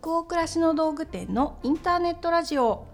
[0.00, 2.86] 北欧暮らしの道具店のインターネットラジオ。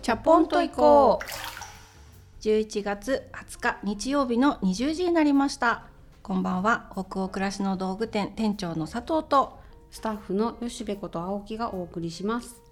[0.00, 2.42] チャポンと行こう。
[2.42, 5.84] 11月20日日曜日の20時になりました。
[6.22, 6.90] こんばんは。
[6.92, 9.58] 北欧暮らしの道具店店長の佐藤と
[9.90, 12.62] スタッフの吉部こと青木がお送りします。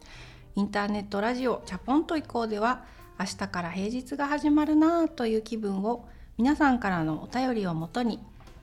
[0.54, 2.84] インターネットラジオチャポンと行こうでは
[3.20, 6.08] 明日から平日が始まるなぁという気分を
[6.38, 8.18] 皆さんからのお便りをもとに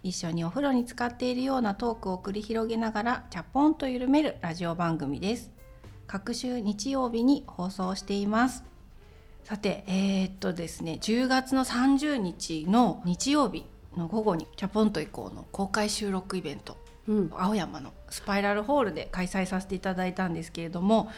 [0.05, 5.49] 一緒にお風呂に浸かっているようなトークを繰り広げながらチャポンと緩めるラジオ番組です。
[6.05, 8.63] 各週日曜日に放送しています。
[9.43, 13.65] さてえー、っとですね10月の30日の日曜日
[13.97, 16.77] の午後にチャポンと以降の公開収録イベント、
[17.07, 21.09] うん、青山のスパイラルホールで開催させていただいたんですけれども、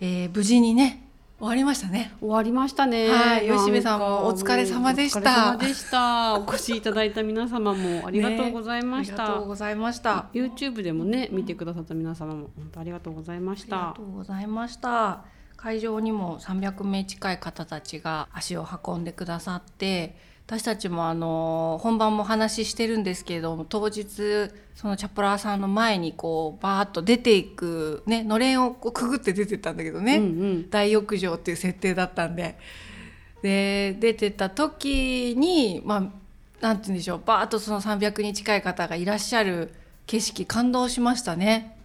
[0.00, 1.09] えー、無事にね
[1.40, 2.12] 終わりましたね。
[2.20, 3.08] 終わりましたね。
[3.08, 5.56] はい、吉部さんもお疲れ様でした。
[5.56, 6.34] でした。
[6.38, 9.16] お越しいただいた皆様もありがとうございました。
[9.16, 10.26] ね、ありがとうございました。
[10.34, 13.76] YouTube でもね見てくださった皆様も本当ありがとうございました。
[13.76, 15.22] ありがとうございました。
[15.56, 20.16] 会場にも300名近い方たちが足を運んでくださって。
[20.50, 32.58] 私たちもあの本番も話してるんですけれども当日そのチャポラーさんの前にこうバーッと出ていくねのれんをこうくぐって出てったんだけどね、うんうん、大浴場っていう設定だったんで。
[33.42, 36.00] で出てた時にまあ
[36.60, 37.22] なんて言うんでしょう。
[37.24, 39.72] バーッとその300人近い方がいらっしゃる
[40.06, 41.78] 景色感動しましたね。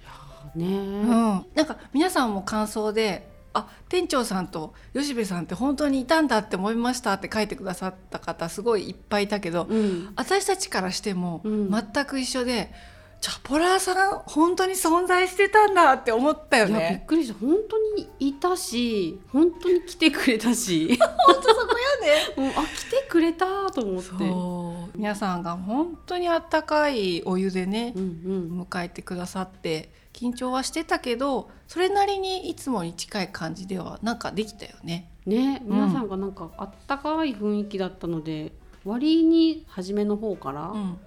[0.55, 12.71] ね、うん、なんか皆さんも感想であ店長さんと吉部さんって本当にいたんだって思いましたって書いてくださった方すごいいっぱいいたけど、うん、私たちからしても全く一緒で、
[13.15, 16.97] うん、チャポラーさん本当に存在してたんだって思ったよね。
[16.99, 17.39] びっくりした。
[17.39, 20.97] 本当にいたし本当に来てくれたし。
[21.25, 22.49] 本当そこやね。
[22.49, 24.97] も うあ来てくれたと思って。
[24.97, 30.04] 皆さんが本当にあったかいお湯でね、うんうん、迎えてくださって。
[30.15, 35.11] 緊張はしてたけどそれなりにいつもに近い感じではなんかできたよね。
[35.25, 38.53] ね皆さんがなんかあったかい雰囲気だったので、
[38.85, 40.97] うん、割に初めの方から、うん、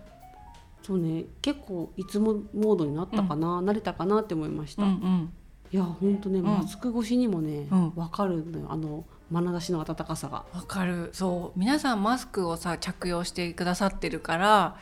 [0.83, 4.83] そうね結構いつもモードになったかな、うん、慣れたかなって思いました。
[4.83, 5.33] うんうん、
[5.73, 10.45] いや本当ね、マスク越しにもね、わかるのよあの眼差しの温かさが。
[10.53, 11.09] わかる。
[11.15, 14.77] そう皆さんマスクをさ着用してくださってるから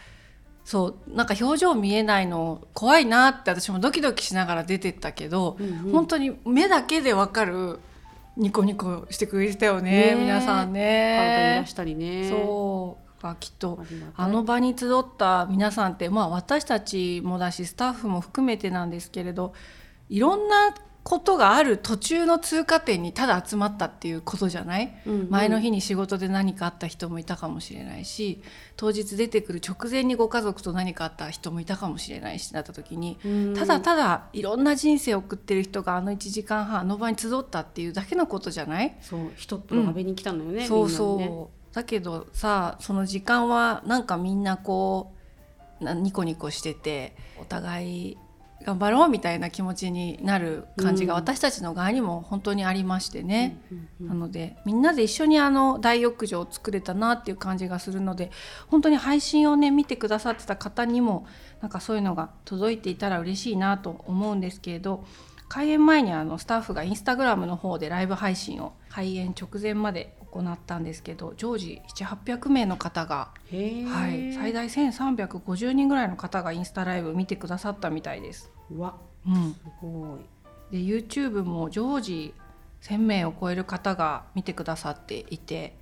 [0.67, 7.79] そうなんか表情見えないの怖いなって私もドキドキしながら出てったけど、うんうん、本当に目だけでわかる
[8.37, 11.61] ニコニコしてくれてたよね、ね、皆さんね。
[11.95, 12.29] ね。
[12.29, 13.79] そうきっと
[14.17, 19.55] あの場に集った皆さんってまあ私たちもだしスタッフも含めてなんですけれど
[20.09, 20.75] いろんな
[21.07, 28.43] ことがある途中の通過点にただ集まったっていうことじゃない、うんうん、前の日に仕事で何かあった人もいたかもしれないし
[28.77, 38.97] 当日出てくる直前にご家族と何かあった人もいたかもしれないしなった時に、うん、ただただいろんな人生を送ってる人があの1時間半あの場に集ったっていうだけのことじゃない？
[39.01, 41.31] そう一っの壁に来たのよね、うん、そうそう、ね、
[41.73, 45.13] だけどさその時間はなんかみんなこ
[45.81, 48.19] うニコニコしててお互い
[48.65, 53.61] 頑張ろうみたいな気持ちになる感じが私たちの側にも本当にありましてね、
[54.01, 58.31] なのでみんなで一緒にあの大浴場を作れたなっていう感じがするので
[58.69, 61.27] 本当に配信をね見てくださってた方にも
[61.61, 65.05] なんかそういうのが届いていたら嬉しいなと思うんですけれど
[65.49, 78.51] 開演前にあのスタッフがインスタグラムの方でライブ配信を開演直前まで行ったんですけど常時7800名の方が、はい、最大1350人ぐらいの方がインスタライブ見てくださったみたいです。
[78.77, 78.97] わ、
[79.27, 80.19] うん、すご
[80.71, 80.77] い。
[80.77, 82.35] で YouTube も常時
[82.83, 85.77] 1,000名を超える方が見てくださっていて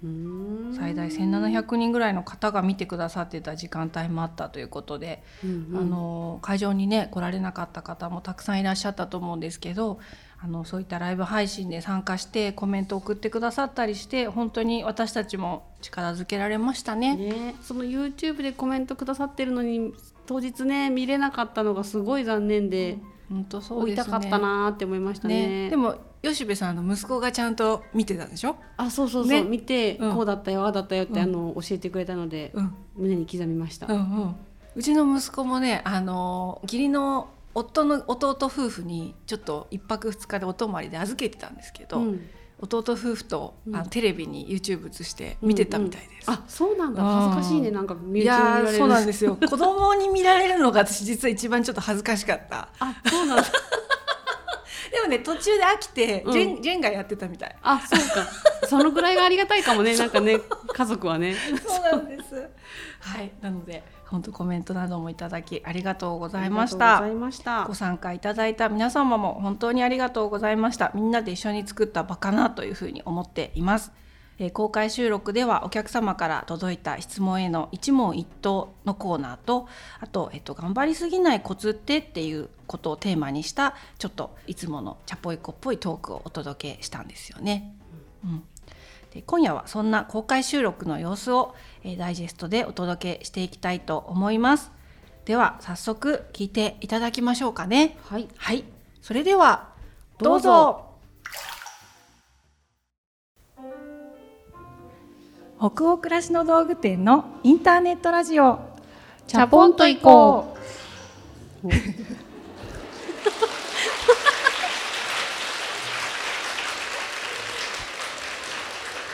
[0.77, 9.99] 最大1,700人ぐらいの方が見てくださってた時間帯もあったということで、うんうん、あの会場にね来られなかった方もたくさんいらっしゃったと思うんですけど
[10.45, 17.17] あのそういったライブ配信で参加してコメントを送ってくださったりして本当に私たちも力づけられましたね。
[17.17, 17.55] ね。
[17.63, 19.95] その YouTube でコメントくださってるのに
[20.27, 22.99] 当日ね見れなかったのがすごい残念で。
[23.31, 24.05] 本当そうですね。
[24.05, 28.57] たかったなって思いましたね、ね、でも吉部さんの息子がちゃんと見てたんでしょ？
[28.77, 34.37] あそうそうそう、ね、見て、こうだったよああだったよって、うん、あの教えてくれたので、うん、胸に刻みました、うんうん、
[34.77, 42.03] うちの息子もねあの義理の夫の弟夫婦にちょっと1泊2日でお泊まりで預けてたんですけど、
[42.61, 46.29] 弟夫婦と、あのテレビに YouTube 映して見てたみたいです。
[46.29, 47.03] うんうん、あそうなんだ。
[47.03, 47.71] 恥ずかしいね。
[47.71, 49.37] なんかいやそうなんですよ。
[49.49, 52.69] 子供に見られるのが私実は一番ちょっと恥ずかしかった。
[52.79, 53.45] あそうなんだ。
[54.93, 57.57] でもね途中で飽きて、うん、ジェンジェンガやってたみたい。
[57.63, 58.67] あそうか。
[58.67, 59.97] そのぐらいがありがたいかもね。
[59.99, 60.41] なんかね
[60.73, 61.37] 家族はね。
[61.67, 62.49] そうなんです。
[63.01, 63.33] はい。
[63.41, 67.01] なので本当コメントなどもいただきありがとうございました。
[67.67, 70.93] ご参加いただいた皆様も本当にありがとうございました。
[70.95, 73.93] みんなで一緒に作った場かなというふうに思っています。
[74.39, 79.69] え公開収録ではお客様から届いた質問への一問一答のコーナーと
[80.01, 87.77] あと、えっと、頑張りすぎないコツってっていうことをテーマにしたちょっといつものチャポイコっぽいトークをお届けしたんですよね。
[88.25, 88.43] うん、
[89.13, 94.73] で今夜はそんな公開収録の様子を、えダイジェストでお届けしていきたいと思います。
[95.27, 97.99] では早速聞いていただきましょうかね。
[98.05, 98.65] はい、はい、
[99.03, 99.69] それでは
[100.19, 100.87] どうぞ。
[105.59, 108.59] 北欧暮らしの道具店のインターネットラジオ。
[109.27, 110.57] チャポンと行こ
[111.65, 111.69] う。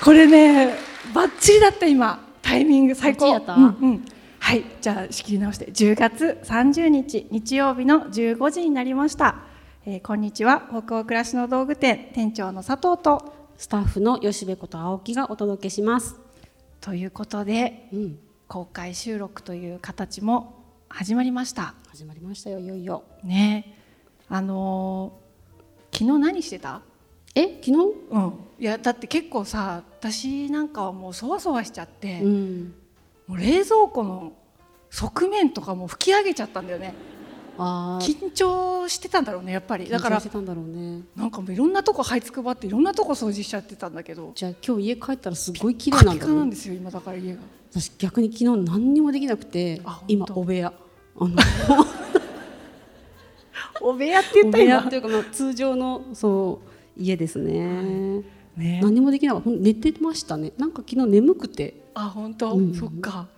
[0.02, 0.78] これね
[1.14, 4.05] バッチリだった今タイミング最高、うんうん、
[4.41, 5.67] はいじゃあ仕切り直して。
[5.67, 9.37] 10月30日日曜日の15時になりました、
[9.87, 10.67] えー、こんにちは。
[10.69, 13.38] 北欧暮らしの道具店店長の佐藤と。
[13.56, 16.17] スタッフの吉部こと青木がお届けします。
[16.81, 18.19] ということで、うん、
[18.49, 21.75] 公開収録という形も始まりました。
[21.87, 23.05] 始まりましたよいよいよ。
[23.23, 23.79] ね。
[24.29, 26.82] あのー、昨日何してた？
[27.35, 27.73] え昨日？
[28.11, 28.32] うん。
[28.59, 32.75] いやだって結構さ私なんかはもうそわそわしちゃって、うん、
[33.27, 34.32] もう冷蔵庫の
[34.91, 36.94] 側面とかも吹き上げちゃったんだよね。
[37.56, 39.88] 緊張してたんだろうねやっぱり。
[39.88, 44.32] だからなんかもういろんなとこ這いつくばっていろんなとこ掃除しちゃってたんだけど。
[44.35, 47.41] じゃあ今日家帰ったらすごい綺麗なんだ、ね、なんですよ今だから家が。
[47.71, 50.73] 私逆に昨日何にもできなくて今お部屋。
[53.82, 58.23] お部屋って言ったら今っていうか、まあ、通常のそう家ですね、
[58.57, 58.81] ね。
[58.83, 59.51] 何もできなかった。
[59.51, 60.53] 寝てましたね。
[60.59, 61.75] なんか昨日眠くて。
[61.95, 63.29] あ本当、うん、そっか。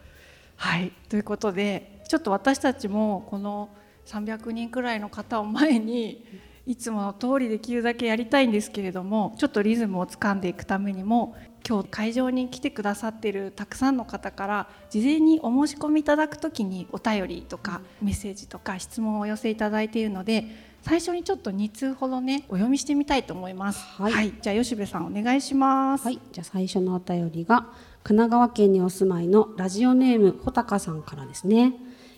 [0.56, 0.92] はい。
[1.08, 3.68] ということでちょっと私たちもこの
[4.06, 6.24] 「300人くらいの方を前に
[6.66, 11.36] いつもの通りできるだけやりたいんですけれどもちょっとリズムをつかんでいくためにも
[11.68, 20.46] 今日会場に来てくださってるたくさんの方から事前にお申し込みいただく時にお便りとかメッセージとか質問をお寄せいただいているので
[20.82, 23.84] 最初にちょっと2通ほどねお読みしてみたいと思います。
[24.00, 26.04] はい、はい、じゃあ吉部さんお願いします。
[26.04, 27.68] はい、じゃあ最初のお便りが
[28.02, 31.74] 神奈川県にお住まいのラジオネーム穂高さんからですね。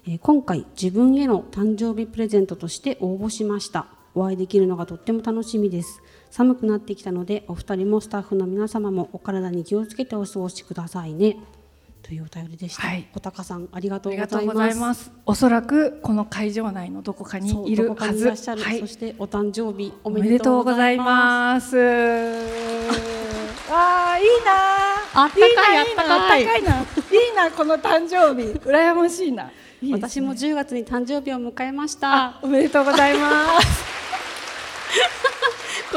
[0.06, 11.38] え今回自分への誕生日プレゼントとして応募しましたお会いできるのがとっても楽しみです寒くなってきたのでお二人もスタッフの皆様もお体に気をつけてお過ごしくださいね
[12.04, 12.82] というお便りでした。
[12.82, 14.12] はい、小高さんありがとう
[14.46, 15.10] ございます。
[15.24, 18.28] おそらくこの会場内のどこかにいるはず。
[18.28, 21.78] はい、そしてお誕生日おめでとうございます。
[23.70, 25.22] ああいいな。
[25.22, 26.42] あったかいあったかい。
[26.42, 26.46] いい
[27.34, 29.50] なこの誕生日羨ましいな。
[29.80, 33.84] いいね、私も10月に誕生日を迎えましたおめでとうございます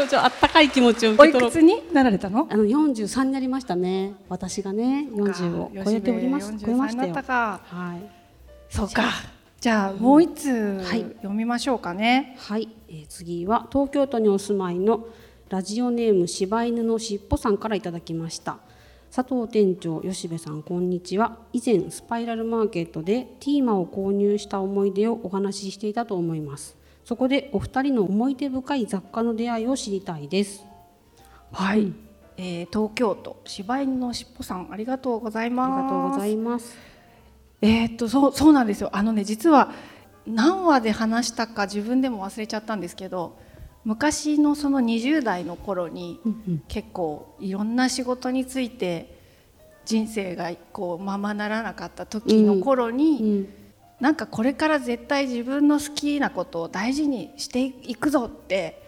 [0.06, 1.62] これあったかい気持ちを受け取ろう。
[1.64, 2.48] になられたの？
[2.50, 4.14] あの43になりましたね。
[4.30, 6.54] 私がね40を超えております。
[6.64, 7.14] 超えましたよ。
[7.16, 7.60] は
[8.00, 8.74] い。
[8.74, 9.04] そうか。
[9.60, 10.52] じゃあもう一通、
[10.84, 12.36] はい、読みましょうかね。
[12.38, 15.08] はい、えー、次は東京都にお住まいの
[15.50, 18.60] ラジオネーム柴犬のしっぽさんからいただきました。
[19.12, 21.40] 佐藤店長吉部さんこんにちは。
[21.54, 26.77] 以前スパイラルマーケットでティーマを購入した思い出をお話ししていたと思います
[27.08, 30.66] そこでお二人の思い出深い雑貨の出会いを知りたいです。
[31.54, 31.96] はい、うん、
[32.36, 35.72] えー、東京都柴犬のしっぽさんありがとうございます。
[35.72, 36.76] ありがとうございます。
[37.62, 38.90] えー、っとそうそうなんですよ。
[38.92, 39.72] あのね実は
[40.26, 43.40] 何話で話したか自分でも忘れちゃったんですけど
[43.86, 46.20] 昔のその20代の頃に
[46.68, 49.18] 結構いろんな仕事について
[49.86, 53.48] 人生がこうままならなかった時の頃に、
[54.00, 58.84] なんかこれから絶対自分の好きなことを大事にしていくぞって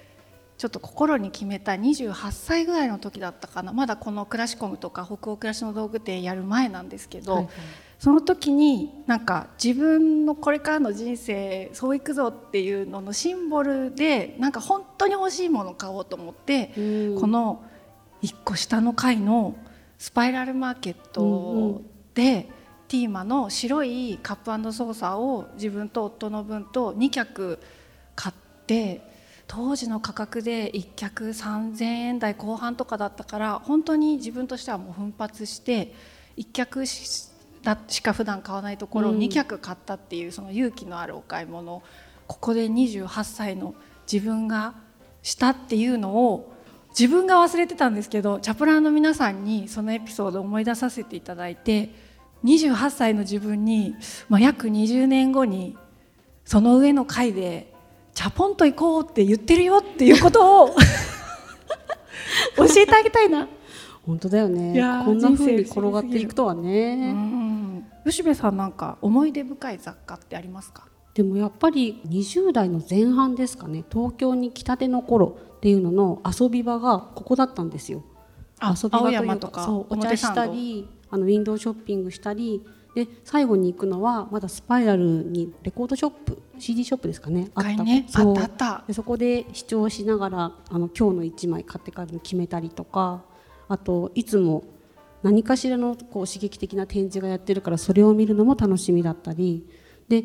[0.60, 3.72] ちょっと心に決めた28歳ぐらいの時だったかな。
[3.72, 7.54] まだこのクラシコムとか北欧暮らしの道具店やる前なんですけど、はいはい。
[7.98, 16.82] その時になんか自分のこれからの人生そういくぞっていうののシンボルでなんか本当に欲しいものを買おうと思って、う
[17.18, 17.64] ん、この
[18.22, 19.56] 1個下の階の
[19.98, 21.82] スパイラルマーケット
[22.14, 22.50] で、
[22.90, 27.60] ティーマの白いカップソーサーを自分と夫の分と2脚
[28.16, 29.08] 買って
[29.48, 35.94] 当時の価格で1脚3,000円台後半とかだったから本当に自分としてはもう奮発して
[36.38, 36.84] 1脚
[37.62, 41.84] だしか普段買わないところを2脚買ったっていうその勇気のあるお買い物
[42.26, 43.76] ここで28歳の
[44.12, 44.74] 自分が
[45.22, 46.54] したっていうのを
[46.90, 52.09] 自分が忘れてたんですけどチャプラーの皆さんにそのエピソードを思い出させていただいて
[52.44, 53.96] 28歳の自分に、
[54.30, 55.78] まあ、約20年後に
[56.46, 57.74] その上の階で
[58.14, 60.70] 「チャポンと行こう」って言ってるよっていうことを
[62.58, 63.48] 教えてあげたいな。
[64.06, 64.74] 本当だよね
[65.06, 67.16] こんな風に転がっていくとはね。
[68.06, 70.88] 吉部さんなんか思い出深い雑貨ってありますか？
[71.14, 78.04] でもやっぱり20代の前半ですかね東京に来たての頃っていうのの遊び場がここだったんですよ。
[78.62, 88.84] 遊び場というかそうお茶したりあのウィンドウショッピングしたりで最後に行くのはまだスパイラルにレコードショップ CD ショップですかねあったねそあった。
[88.88, 93.24] でそこで視聴しながらあの今日の1枚買ってから決めたりとか
[93.68, 94.64] あといつも
[95.22, 99.68] 何かしらのこう刺激的な展示がやってるからそれを見るのも楽しみだったり
[100.08, 100.24] で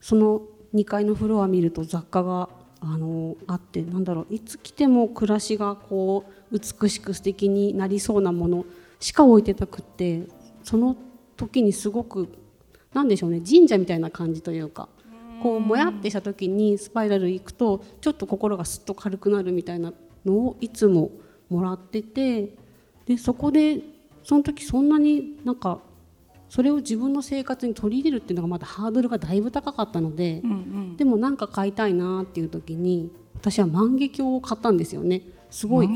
[0.00, 0.42] その
[0.74, 2.48] 2階のフロア見ると雑貨が
[2.80, 8.64] あのあってなんだろういつ来ても暮らしがこう美しく素敵になりそうなもの
[9.00, 10.22] しか置いてなくって
[10.62, 10.96] その
[11.36, 12.28] 時にすごく
[12.92, 14.88] なんでしょうね神社みたいな感じというか
[15.42, 19.92] こうもやってした時にスパイラル行くとちょっと心がすっと軽くなるみたいな
[20.24, 21.10] のをいつも
[21.48, 22.54] もらってて
[23.06, 23.80] でそこで
[24.22, 25.80] その時そんなになんか
[26.50, 35.22] それを自分の生活に取り入れるっていうのがまだハードルがだいぶ高かったので、うんうん、でも何か買いたいなっていう時に私は万華鏡を買ったんですよね。
[35.48, 35.88] すごい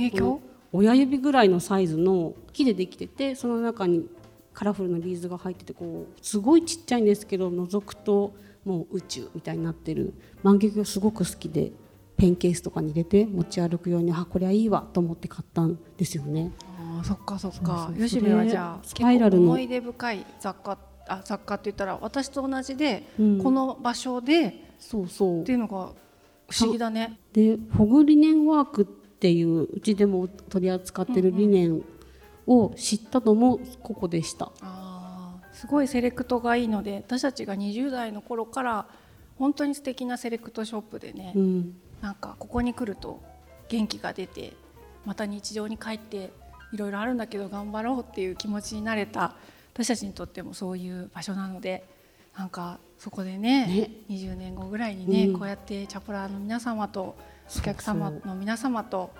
[0.76, 4.08] 親指ぐらいのサイズの木でできててその中に
[4.52, 10.14] カラフルなビーズが入っててこうすごいちっちゃいんですけど覗くともう宇宙みたいになってる。
[10.42, 11.72] 万華鏡すごく好きで
[12.16, 16.50] ペンケースとかに入れて持ち歩くようにあこれはいいわと思って買ったんですよね。
[16.78, 17.92] あそっかそっか。
[17.96, 25.42] 吉部はじゃあスパイラルの思い出深い雑貨あ雑貨って言ったら私と同じで、うん、この場所でそうそう。
[25.42, 25.92] っていうのが
[26.48, 27.20] 不思議だね。
[27.32, 31.82] でホグリネンワークっていううちでも取り扱ってる理念
[32.46, 34.52] を知ったのもここでした。
[34.62, 34.84] うんうん
[35.54, 38.86] すごいセレクトがいいので私たちが20代の頃から
[39.38, 43.22] 本当に素敵なセレクトショップでね、うん、なんかここに来ると
[43.68, 44.52] 元気が出て
[45.06, 46.30] また日常に帰って
[46.72, 49.36] いろいろあるんだけど頑張ろうっていう気持ちになれた
[49.72, 51.84] 私たちにとってもそういう場所なので
[52.36, 53.90] なんかそこでねね。
[54.10, 57.16] 20年後ぐらいにね、うん、こうやってチャポラーの皆様と
[57.56, 59.10] お客様の皆様と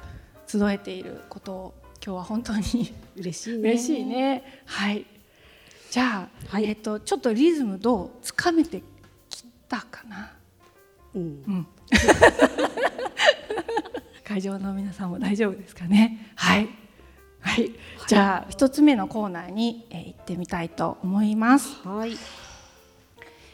[0.47, 3.71] 集えていることを今日は本当に 嬉しいね。
[3.71, 4.63] 嬉しいね。
[4.67, 5.07] はい。
[5.91, 8.83] じゃあ、はい、えっと、ちょっとリズムどうつかめて
[9.31, 10.33] きたかな、
[11.15, 11.67] うん、うん、
[14.25, 16.33] 会場の皆さんも大丈夫ですかね？
[16.35, 16.69] はい、
[17.41, 17.71] はい、
[18.09, 21.77] じゃあ一つ目のコーナーに、えー、行ってみたいと思います。
[21.87, 22.17] はい。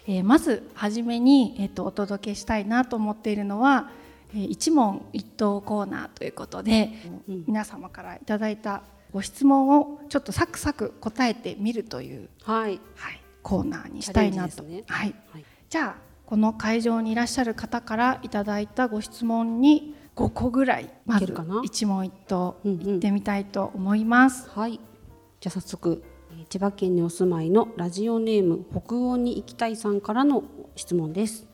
[0.06, 3.88] えー、まず初めにえっ、ー、とお届けしたいなと思っているのは、えー、
[4.34, 6.90] 一問一答コーナーということで、
[7.28, 8.82] うん、皆様からいただいた
[9.12, 21.32] ご質問をちょっとサクサク答えてみるという、はい、はい、コーナーにしたいなと、ね、はい、はい、じゃあこの会場にいらっしゃる方からいただいたご質問に5個ぐらいまず
[21.64, 24.44] 一問一答いってみたいと思います。
[24.44, 26.04] うんうん、はい、じゃあ早速
[26.48, 30.44] 千葉県にお住まいのラジオネーム北欧に行きたいさんからの
[30.76, 31.49] 質問です。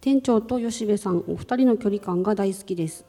[0.00, 3.04] 店長と吉部さんお二人の距離感が大好きです。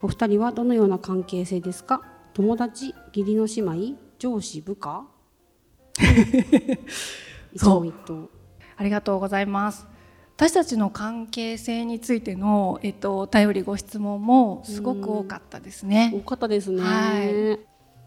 [0.00, 2.02] お二人はどのような関係性ですか？
[2.34, 5.06] 友達義理の姉妹上司部下？
[7.56, 7.92] そう。
[8.76, 9.86] ありがとうございます。
[10.36, 16.12] 私たちの関係性についての、えっと、お便りご質問もすごく多かったですね。
[16.14, 17.60] 多かったですね、はい、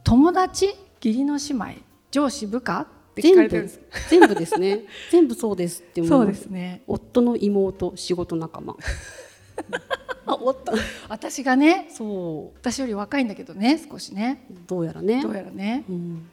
[0.03, 0.65] 友達
[1.01, 1.65] 義理の姉妹
[2.11, 2.87] 上司部下？
[3.21, 3.79] って聞かれてるんです。
[4.09, 4.81] 全部ですね。
[5.09, 6.83] 全部そうですってそうですね。
[6.85, 8.75] 夫の妹仕事仲間。
[10.27, 10.73] 夫。
[11.07, 12.57] 私がねそう。
[12.59, 14.45] 私より若いんだけどね少しね。
[14.67, 15.23] どうやらね。
[15.23, 16.29] どうやらね、うん、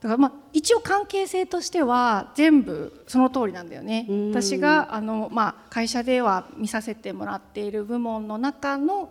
[0.00, 4.06] だからまあ一応関係性としては全部その通りなんだよね。
[4.30, 9.10] 私があの、まあ、会社では見させてもらっている部門の中の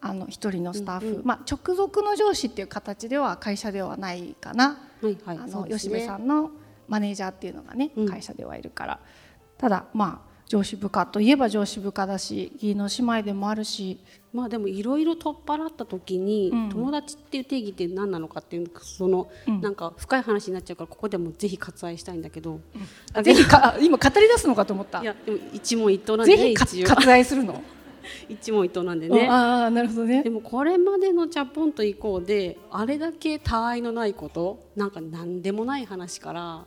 [0.00, 6.50] あの一人のスタッフ、うんうん、まあ、直属の上司っていう形では会社ではないかな、はいはい、あの、ね、吉部さんの
[6.88, 9.00] マネージャーっていうのがね、会社ではいるから。
[9.58, 13.98] ただまあ上司部下といえば上司部下だし義理の姉妹でもあるし。
[14.34, 22.58] まあでもいろいろ取っ払った時に、うん、友達っていう定義って何なのかっていうその、うん、なんか深い話になっちゃうからここでもぜひ割愛したいんだけど、
[23.14, 25.02] うん、ぜひか今語り出すのかと思った。
[25.02, 27.62] いやでも一問一答なんでぜひ割愛するの？
[28.28, 29.28] 一問一答なんでね。
[29.28, 30.22] ああなるほどね。
[30.22, 36.66] でもこれまでの「チャポンと行こうで」あれだけ他愛のないことなんか何でもない話から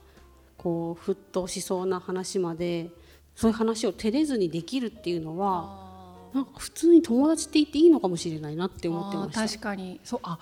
[0.57, 2.89] こう沸騰しそうな話まで。
[3.37, 5.87] そういう話を照れずにできるっていうのは
[6.33, 9.47] なんか普通に友達って言っていいのかもしれないなって思ってました。
[9.47, 9.99] 確かに。
[10.03, 10.39] そうあ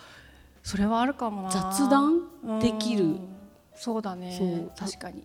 [0.64, 1.50] それはあるかもな。
[1.50, 2.22] 雑談
[2.62, 3.18] できる。
[3.76, 4.70] そうだね。
[4.78, 5.24] 確かに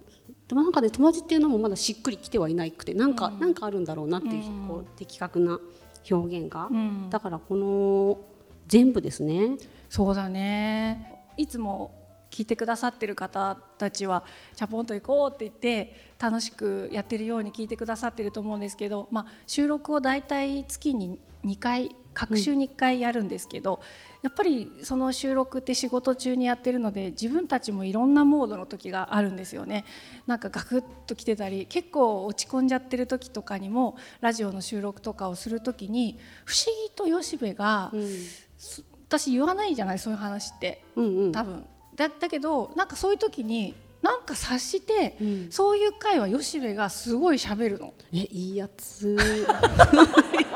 [0.50, 5.60] でもなんかね友達っていうのもまだしっくりきてはいないくてなんか、うん、なんかあるんだろうなっていう,、こう的確な
[6.10, 8.18] 表現が、うん、だからこの
[8.66, 9.56] 全部ですね。
[9.88, 11.24] そうだね。
[11.36, 11.94] いつも
[12.32, 14.24] 聞いてくださってる方たちは
[14.56, 23.80] 「チャポンと行こう」って言って楽しくやってるように聞いてくださってると思うんですけど、まあ、収録を大体月に2回各週に1回やるんですけど、うん、
[24.22, 29.84] やっぱりその収録って仕事中にやってるので自分たちもいろんなモードの時があるんですよね。
[30.26, 36.74] なんかガクッと来てたり結構落ち込んじゃってる時とかにもラジオの収録とかをする時に不思
[37.06, 38.08] 議と吉部が、うん、
[39.08, 41.64] 私言わないじゃないそういう話って、うんうん、多分。
[41.96, 47.92] だだけどなんかそういう時になんか察して、うん、そういう回は吉部がすごい喋るの。
[48.12, 49.16] えいいやつ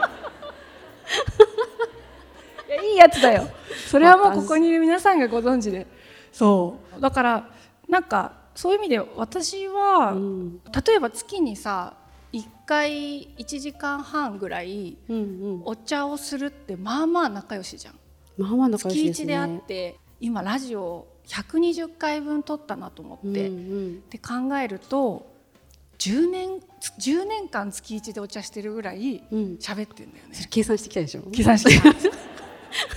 [2.68, 3.49] いやいいやつだよ。
[3.88, 5.87] それはもうここにいる皆さんがご存知で。
[6.32, 7.00] そう。
[7.00, 7.50] だから
[7.88, 11.94] なんかそういう意味で私は、うん、例えば月にさ
[12.32, 14.96] 1回1時間半ぐらい
[15.64, 17.94] お茶をするってまあまあ仲良しじゃん。
[18.37, 25.34] まあまあ仲良しですね、月1であって今ラジオ120回分撮ったなと思って、うんうん、って考えると
[25.98, 26.48] 10年
[26.98, 31.22] 10年間月1でお茶してるぐらい喋ってんだよね、うん、計算してきたでしょ？
[31.32, 31.80] 計算してき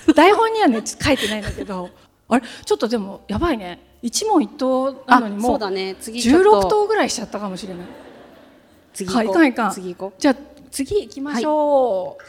[0.06, 1.90] た 台本にはね書いてないんだけど。
[2.28, 2.46] あれ？
[2.64, 3.80] ちょっとでもやばいね。
[4.02, 5.96] 一問一答なのにもうだね。
[6.00, 7.86] 次16答ぐらいしちゃったかもしれない。
[8.92, 10.20] 次行こう、はい、かんいかん次行こう。
[10.20, 10.36] じゃあ
[10.70, 12.28] 次行きましょう、は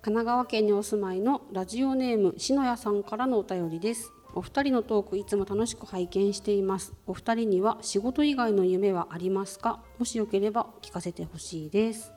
[0.00, 6.92] 神奈川県にお住まいのラジオネーム篠谷さんからのお便りですお二人のトークいつも楽しく拝見しています。
[7.06, 9.80] お二人には仕事以外の夢はありますか？
[9.98, 12.12] もしよければ聞かせてほしいです。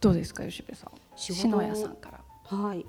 [0.00, 0.90] どうですか吉部さん。
[1.14, 2.56] 篠谷さんから。
[2.58, 2.84] はい。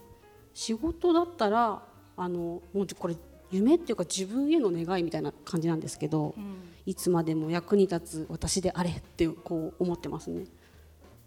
[0.53, 1.83] 仕事だったら
[2.17, 3.15] あのもうこれ
[3.51, 6.55] 夢っていうか自分への願いみたいな感じなんですけど、うん、
[6.85, 10.45] いつまでも役に立つ私であれってこう思ってますね。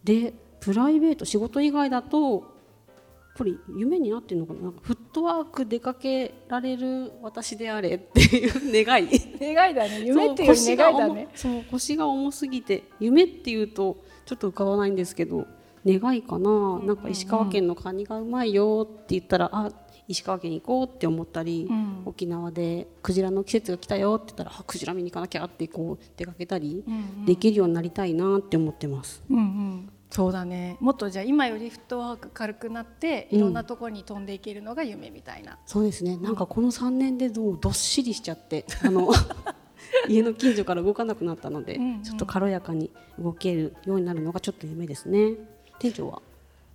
[0.02, 2.55] でプライベート仕事以外だと
[3.36, 9.08] ぱり夢になってるのかななんかフットワーク出かけられる私であれっていう願い。
[9.40, 10.00] 願いだね。
[10.00, 11.28] 夢っていう願いだね。
[11.34, 15.46] そう腰が重すぎて夢っていうとちょっと浮かばないんですけど
[15.84, 16.80] 願いかな。
[16.80, 19.70] なんか石川県のカニがうまいよって言ったらあ
[20.08, 26.84] 石川県行こうって思ったり、うん、沖縄でクジラの季節が来たよって言ったらあクジラ見に行かなきゃってこう出かけたり、
[27.26, 29.22] できるようになりたいなって思ってます。
[29.28, 30.76] うんうんそうだね。
[30.80, 36.16] もっとじゃあ今よりフットワーク軽くなっていろんなところに飛んでいけるのが夢みたいな、うん、そうですね。
[36.16, 39.10] なんかこの3年でどうどっしりしちゃってあの
[40.08, 45.34] 家の近所から動かなくなったので、うんうん、ちょっと軽やかに動けるようになるのがちょっと夢ですね。
[45.78, 46.22] 店長は？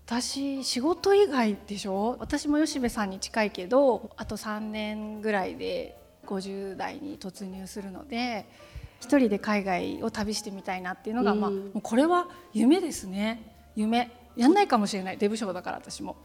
[0.06, 2.18] 私仕事以外でしょ？
[2.20, 8.46] 私も吉部さんに近いけどあと3年ぐらいで50代に突入するので
[9.02, 13.56] 一人で海外を旅してみたいなっていうのが、うん、まあ、これは夢ですね。
[13.76, 14.12] 夢。
[14.38, 15.18] やんないかもしれない。
[15.18, 16.16] デブ賞だから私も。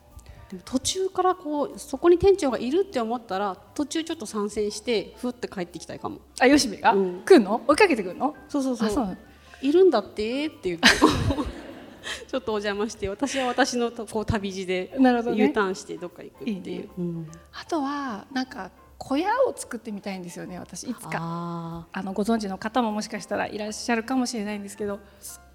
[0.51, 6.21] でも途中からこうそこに店長がいるって思ったら途中ちょっと参戦してふって帰ってきたいかも。
[6.39, 7.63] あ吉部が、うん、来るの？
[7.67, 8.37] 追いかけてくるの？
[8.49, 9.19] そうそうそう。
[9.63, 10.87] いるんだってって言って
[12.29, 14.93] ちょっとお邪魔して私は私のこう旅路で
[15.35, 16.89] U ターンしてどっか行くっていう、ね。
[16.99, 20.85] うん、あとはなんか小屋を作ってみたいんですよね私。
[20.85, 21.87] いつか。
[21.93, 25.47] あのご存知の方ももしかしたらいらっしゃるかもしれないんですけどすっ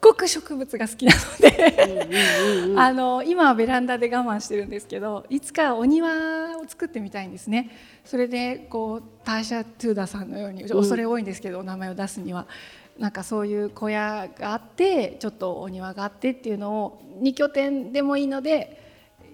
[0.00, 7.70] ごく植物が好きなのであの今はベランダで我慢してるんですけどいつかお庭を作ってみたいんですね。
[8.04, 12.46] それでこうターシャ・トゥーダさんのように恐れ多いんですけど、お名前を出すには。
[12.98, 18.80] なんかそういう小屋があってちょっとお庭があってっていうのを2拠点でもいいので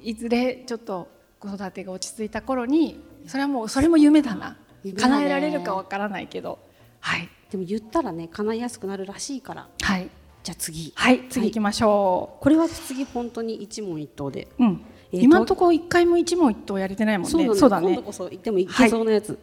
[0.03, 4.57] いずれちょっと子育てが落ち着いた頃にそれはもうそれも夢だな。
[4.99, 6.59] 叶えられるかわからないけど。
[7.01, 7.29] はい。
[7.51, 9.69] でも言ったらね叶いやすくなるらしいから。
[9.83, 10.09] はい。
[10.43, 10.93] じゃあ次。
[10.95, 14.83] はい次行きましょう、これは次本当に一問一答で、うん。
[15.13, 17.55] えー、今のところ一回も一問一答やれてないもんね。
[17.55, 17.89] そうだね。
[17.89, 19.39] 今度こそ言ってもいけそうなやつ、はい、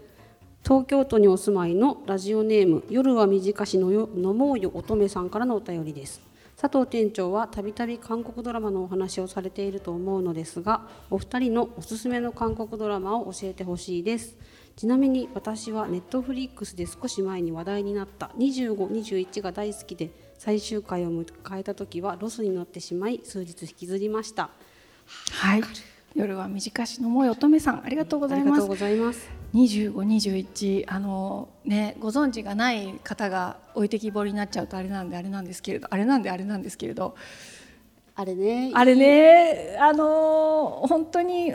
[0.64, 6.22] 東京都にお住まいのラジオネーム夜は短しのよ飲もうよ乙女さんからのお便りです
[6.60, 14.36] 佐藤店長はたびたび韓国ドラマのお話をされていると思うのですがお二人のおすすめの韓国ドラマを教えてほしいです。
[14.76, 21.26] ちなみに私はネットフリックスで少し前に話題になった2521が大好きで最終回を迎
[21.58, 24.50] えた時はロスに乗ってしまい数日引きずりました。
[25.34, 25.62] はい。
[26.16, 28.56] 夜は短しのもい乙女さんありがとうございま
[29.14, 37.16] すありがとうございます25、21あのねご存知がない方が置いてきぼりになっちゃうとあれなんであれなんですけれどあれなんであれなんですけれど
[38.20, 38.72] あれね。
[38.74, 39.78] あれね。
[39.80, 41.54] あの本当に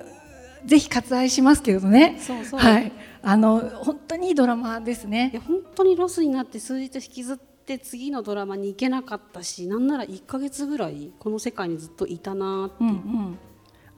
[0.64, 2.18] ぜひ割愛しますけどね。
[2.20, 2.60] そうそう。
[2.60, 2.92] はい。
[3.20, 5.30] あの本当にいいドラマですね。
[5.32, 13.38] いや本当にロスになって数日引きずって次のドラマに行けなかったしなんなら1か月ぐらいこの世界にずっといたなって、うんうん、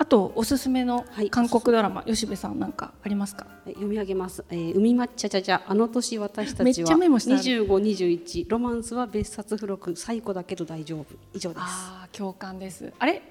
[0.05, 3.47] あとおすすめの韓国ドラマ、はい、吉部さんなんかありますか？
[3.65, 11.07] 読み上げます、えー、海抹茶茶茶あの年私たちは2521ロマンスは別冊付録最古だけど大丈夫。
[11.33, 11.63] 以上です。
[11.65, 12.93] あ共感です。
[12.99, 13.23] あれ？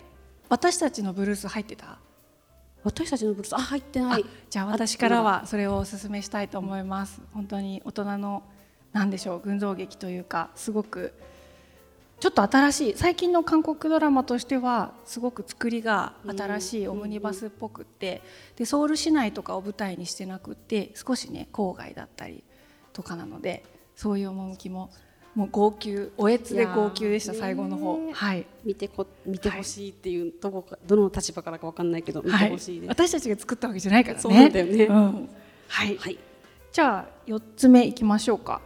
[0.49, 1.99] 私たちのブルース入ってた？
[2.83, 3.53] 私たちのブルース？
[3.53, 4.25] あ入ってない。
[4.49, 7.21] じゃあ私からはそれをお勧めしたいと思います。
[7.35, 8.41] 本当に大人の
[8.93, 11.13] 何でしょう群像劇というかすごく
[12.23, 18.21] ちょっと新しい最近の韓国ドラマとしてはすごく作りが新しいオムニバスっぽくって
[18.55, 22.45] でソウル市内とかを舞台にしてなくって少しね郊外だったり
[22.93, 23.65] とかなので
[23.97, 24.89] そういう趣も
[25.35, 27.99] もう号泣おえつで号泣でした最後の方。
[28.13, 28.45] はい。
[28.63, 34.21] 見てこ見てほしいっていう、どこかどの立場からかわかんないけど見てほしいです、私たちが作ったわけじゃないからね。
[34.21, 35.29] そうだよね、うん、
[35.67, 36.19] はい、はい、
[36.71, 38.61] じゃあ四つ目いきましょうか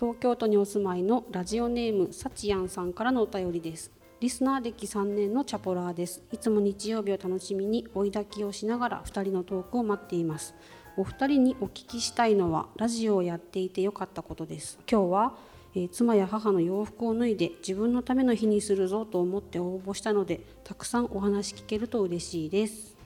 [0.00, 3.90] 東京都にお住まいのラジオネームさちやんさんからのお便りです。
[4.20, 6.22] リスナー歴3年のチャポラーです。
[6.32, 10.54] いつも日曜日を楽しみに追い抱きをしながら2人のトークを待っています。
[10.96, 14.78] お二人にお聞きしたいのはラジオをやっていてよかったことです。
[14.90, 15.34] 今日は、
[15.74, 22.96] えー、妻や母の洋服を脱いで自分のための日にするぞと思って応募したのでたくさんお話聞けると嬉しいです。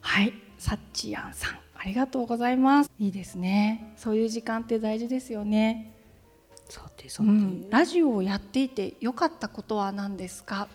[0.00, 0.34] はい。
[0.58, 2.90] サッチヤンさんありがとうございます。
[2.98, 3.94] いいですね。
[3.96, 5.93] そういう時間って大事ですよね。
[6.68, 10.68] さてさて、うん、ラジオをやっていてよかったことは何ですか？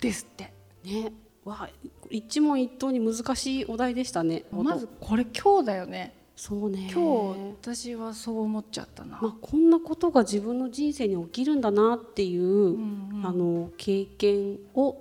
[0.00, 0.52] ですって。
[0.84, 1.12] ね。
[1.44, 1.68] わ
[2.10, 6.14] 一問一答に難しいお題でしたねまずこれ今日だよね。
[6.36, 6.90] そうね。
[6.92, 14.96] 今日私はそう思っちゃったな、まあ、こんなことが自分の人生に起きるんだなっていう、うんうん、あの経験を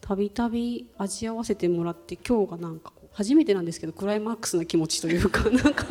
[0.00, 5.86] たびたび味わわせてもらって今日がなんか初めてなんですけどクライマックスな気持ちというか なんか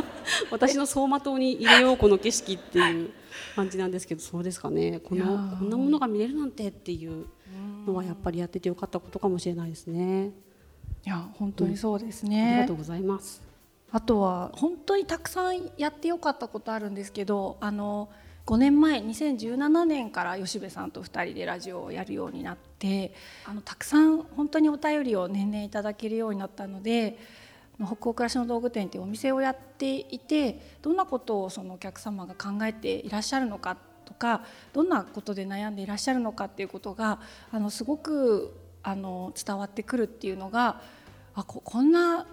[0.51, 3.11] 私の走馬灯に入れようこの景色っていう
[3.55, 4.99] 感じなんですけどそうですかね。
[4.99, 5.25] この
[5.59, 7.25] こんなものが見れるなんてっていう
[7.85, 10.31] のはやっぱりやっててよかったことかもしれないですね。
[11.05, 13.41] いや本当にそうですね、うん、ありがとうございます。
[13.91, 18.09] あとは本当にたくさんやってよかったことあるんですけどあの
[18.45, 23.13] 5年前2017年から吉部さんと2人でラジオをやるようになっで
[23.45, 27.17] あのたくさん本当にお便りを年々いただけるようになったので
[27.77, 37.19] 北欧暮らしの道具店っていうお店をやっていてどんなことをそのお客様が考えていらっしゃるのかとかどんなことで悩んでいらっしゃるのかっていうことが
[37.51, 40.81] あのすごくあの伝わってくるっていうのが
[41.35, 42.25] あここんな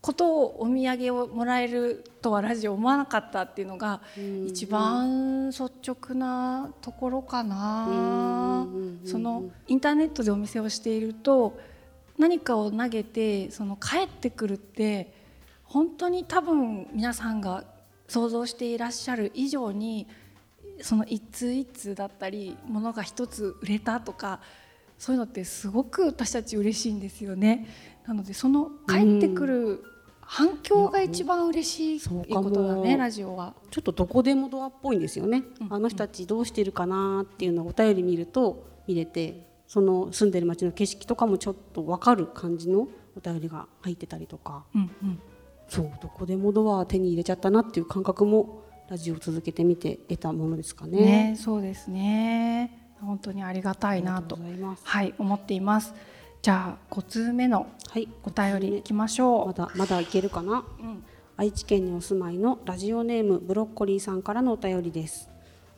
[0.00, 4.00] ことをお土産をもらえるとはラジオ思わなかったっていうのが
[4.46, 8.66] 一番率直なところかな。
[9.04, 11.58] そのインターネットでお店をしていると
[12.18, 15.12] 何かを投げてその帰ってくるって
[15.64, 17.64] 本当に多分皆さんが
[18.08, 20.06] 想像していらっしゃる以上に
[20.82, 24.40] その一通一通だったりものが一つ売れたとか
[24.98, 27.66] そういうのってすごく私たち嬉しいんですよね。
[28.06, 29.84] なのでその帰ってくる
[30.20, 33.52] 反響が一番嬉しいっていうことだね、ラジオは。
[33.70, 35.42] ちょっとどこでもドアっぽいんですよね。
[35.60, 42.86] うん、あの人たちどうしてるかなっていうのをお便り見ると見れてその住んでる街の景色とかもちょっと分かる感じの
[43.16, 45.20] お便りが入ってたりとか、うんうん、
[45.68, 51.00] そうどこでもドア手に入れちゃったなっていう感覚もラジオを続けてみて得たものですかね。
[51.32, 54.38] ねそうですね本当にありがたいなと
[54.82, 55.92] はい思っています。
[56.42, 57.66] じゃあ5通目の
[58.22, 59.46] お便りいきましょう。
[59.48, 61.04] まだまだいけるかな、うん、
[61.36, 65.28] 愛知県にお住まいのラジオネームブロッコリーさんからのお便りです。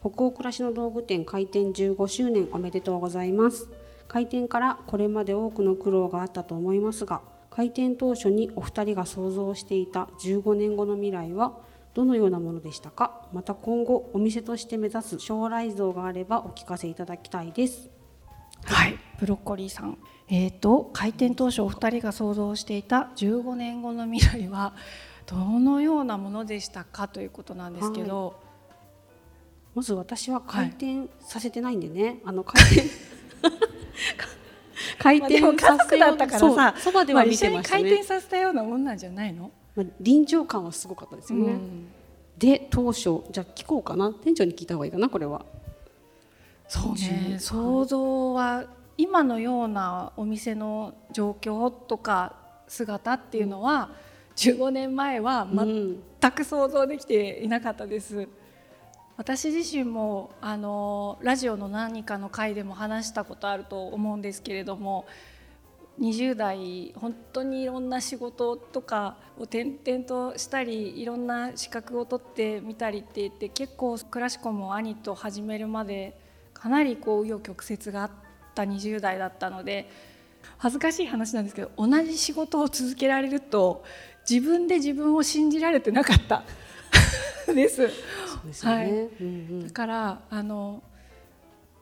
[0.01, 3.69] 北欧暮らしの道具店開店15周年おめでとうございます。
[4.07, 11.59] 開店からこれまで多くの苦労があったと思いますが開店当初にお二人が想像していた15年後の未来は
[11.93, 13.27] どのようなものでしたか？
[13.33, 17.91] また今後お店として目指す将来像があればお聞かせいただきたいです。
[18.65, 19.99] はい、ブロッコリーさん
[20.35, 24.73] えーと、開店当初お二人が想像していた15年後の未来は
[25.27, 28.35] どのようなものでしたかということなんですけど、はい、
[29.75, 32.91] まず私は開店させてないんでね、はい、あの開店
[34.99, 41.89] 回転させだったからさそばでは見てましたね、回転させたようなもんなんじゃないの、まあ、臨場感はすごかったですよね、うん、
[42.39, 45.45] で当初じゃあ聞こうかな店長に聞いた方がいいかなこれは
[46.69, 48.65] そうね想像は
[49.03, 52.37] 今のようなお店の状況とか
[52.69, 53.91] 姿っていうのは、
[54.47, 58.17] うん、15年前は全く想像できていなかったです。
[58.17, 58.29] うん
[59.19, 65.05] 私自身もあのラジオの何かの回でも話したことあると思うんですけれども
[66.01, 76.19] 20代本当にいろんな仕事とかを転々としたりいろんな資格を取ってみたりって言って結構クラシコも兄と始めるまで
[76.55, 78.11] かなりこう紆余曲折があっ
[78.55, 79.89] た20代だったので
[80.59, 83.85] 恥ずかしい話なんですけど同じ仕事を続けられると
[84.29, 86.45] 自分で自分を信じられてなかった。
[87.53, 87.89] です。
[88.65, 89.09] はい、
[89.65, 90.83] だからあの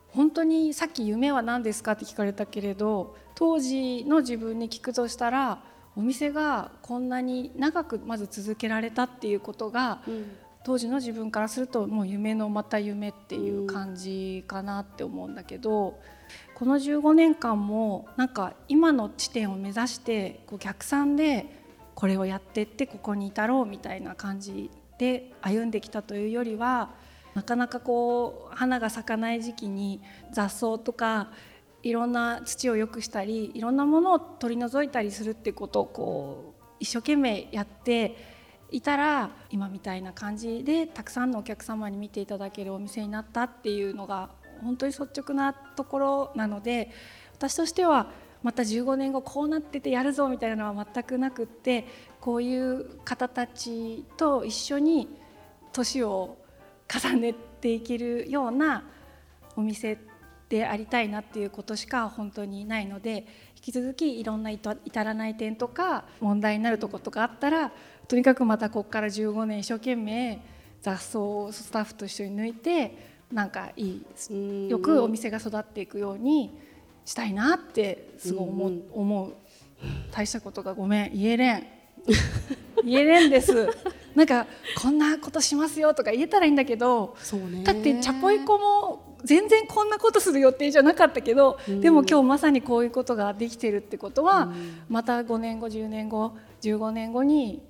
[0.09, 5.63] 本当にさっき夢は何ですかって聞かれたけれど当時の自分に聞くとしたら
[5.95, 10.25] お店がこんなに長くまず続けられたっていうことが、うん、
[10.63, 15.95] 当時の自分からするともう夢のまた夢っていう感じかなって思うんだけど、うん、
[16.55, 21.45] この15年間もなんか今の地点を目指してこう逆算で
[21.95, 26.91] これをやってってここに至ろうみたいな感じで歩んできたというよりは
[27.33, 31.29] なかなかこう花が咲かない時期に雑草とか
[31.83, 38.15] いろんな土を良くしたりいろんなものを取り除いたりするってことをこう一生懸命やって
[38.71, 44.29] いたら今みたいな感じでたくさんのお客様に見ていただけるお店になったっていうのが
[44.63, 46.91] 本当に率直なところなので
[47.33, 48.07] 私としては
[48.43, 51.85] また15年後こうなっててやるぞみたいなのは全くなくって
[52.19, 55.07] こういう方たちと一緒に
[55.73, 56.37] 年を
[56.91, 58.83] 重ねていけるような
[59.55, 59.97] お店
[60.49, 67.71] でありたいなっていうことしか本当にないので引き続きいろんな至らない点とか問題になるとことかあったら
[68.07, 70.43] とにかくまたここから15年一生懸命
[70.81, 76.57] 雑草をスタッフと一緒に抜いてなんかいいよくお店が育っていくように
[77.05, 79.33] したいなってすごい思う思う。
[80.11, 81.67] 大したことがごめん言えれん。
[82.85, 83.69] 言えれんです。
[84.15, 84.45] なんか
[84.81, 87.15] こんなことしますよとか言えたらいいんだけど
[87.63, 97.61] だってチャポイコも全然こんなことする予定じゃなかったけど、うん、でも今日まさにこういうことができてるってことは、うん、また5年後10年後15年後に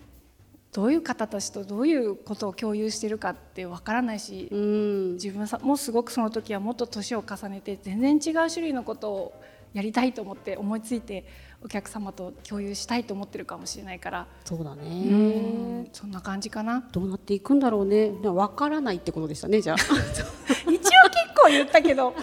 [0.73, 9.41] どういう方たちとどういうことを共有してるかってわからないし、うん、自分もすごくその時はもっと年を重ねて全然違う種類のことを
[9.73, 11.25] やりたいと思って思いついて
[11.63, 14.27] お客様と共有したいと思ってるかもしれないから。
[14.45, 15.87] そうだね。
[15.93, 16.83] そんな感じかな。
[16.91, 18.11] どうなっていくんだろうね。
[18.23, 19.77] わからないってことでしたねじゃあ。
[19.85, 20.87] 一応結
[21.35, 22.15] 構言ったけど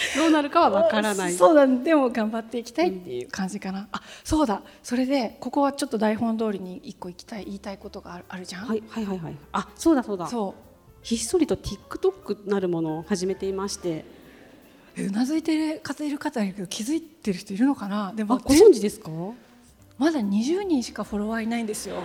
[0.16, 1.32] どうなるかはわからない。
[1.32, 4.62] そうだでも頑張っていきたいっていう感じかな、うん、あそうだ。
[4.82, 9.18] それでここはちょっと台本通りに一個行きたい言いたいことがあるじゃん、はい、はいはい。
[9.18, 10.26] はいあそうだそうだ。
[10.26, 10.62] そう。
[11.02, 14.04] ひっそりと TikTok なるものを始めていまして。
[14.98, 18.12] うなずいてる方いる方いるけど気づいてる人いるのかな？
[18.14, 19.10] でもご存知ですか？
[19.98, 22.02] まだ20人しかフォロワーいないんですよ。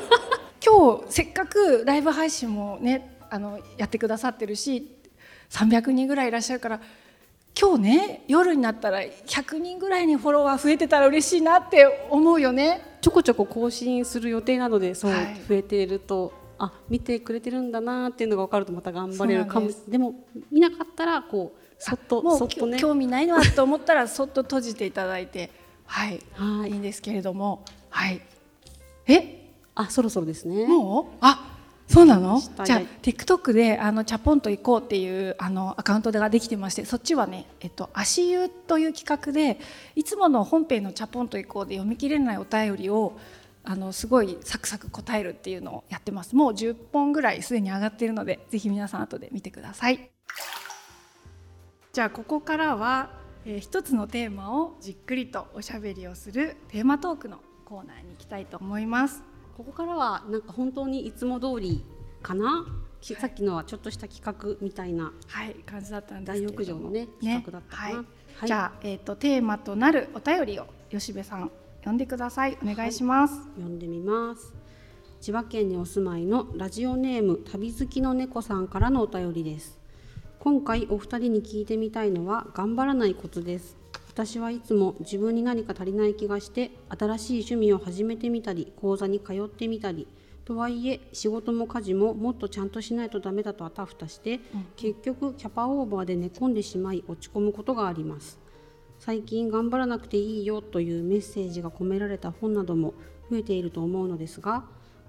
[0.64, 4.96] 今日せっかくライブ配信もねあのやってくださってるし
[5.50, 6.80] 300人ぐらいいらっしゃるから
[7.58, 12.98] 今日ね夜になったら100人ぐらいにフォロワー増えてたら嬉しいなって思うよね。
[13.00, 19.70] ちょこちょこ更新する予定なのでそう、はい、増えているとあ見てくれてるんだなっていうのが分かるとまた頑張れるかも。
[19.88, 20.14] でも
[20.50, 25.50] 見なかったらこうそっともうそっと、ね、興味ないなと思ったらそっと閉じていただいて
[25.86, 26.20] はい。
[26.34, 26.70] はい。
[26.70, 27.64] いいんですけれども。
[27.88, 28.20] はい。
[29.06, 29.50] え？
[29.74, 30.66] あそろそろですね。
[30.66, 31.16] もう？
[31.20, 31.49] あ
[31.90, 32.40] そうなの？
[32.40, 39.58] じゃあ TikTok であのチャポンと行こうっていうあのアカウントができてましてそっちはね、えっと、足湯という企画で
[39.96, 43.18] いつもの本編のチャポンと行こうで読み切れないお便りを
[43.64, 46.36] あのすごいサクサク答えるっていうのをやってます。
[46.36, 50.10] もう10本ぐらいすでに上がっているのでぜひ皆さん後で見てください。
[51.92, 53.10] じゃあここからは、
[53.44, 61.84] えー、一つのテーマをじっくりとおしゃべりをするテーマトークのコーナーに行きたいと思いますここからはなんか本当にいつも通り
[62.22, 62.66] かな、は
[63.00, 72.58] い、さっきのはちょっとした企画みたいな、はい、感じだったんですけ大浴場のね企画だったかな、ねはい、じゃあ、えーと、テーマとなるお便りを吉部さん読んでください。
[72.62, 74.54] お願いします、読んでみます。
[75.20, 79.80] 千葉県にお住まいのラジオネーム旅好きの猫さんからのお便りです。
[80.40, 83.76] 今回お二人に聞いてみたいのは頑張らないコツです
[84.20, 90.06] 私はいつも自分に何か足りない気がして新しい趣味を始めてみたり講座に通ってみたり
[90.44, 98.38] とはいえ仕事も家事ももっとちゃんとしないとダメだとあたふたして、うん、結局キャパオーバーで寝込んでしまい落ち込むことがあります。
[98.98, 102.92] 最近頑張らなくていいよというメッセージが込められた本なども
[103.30, 104.64] 増えていると思うのですが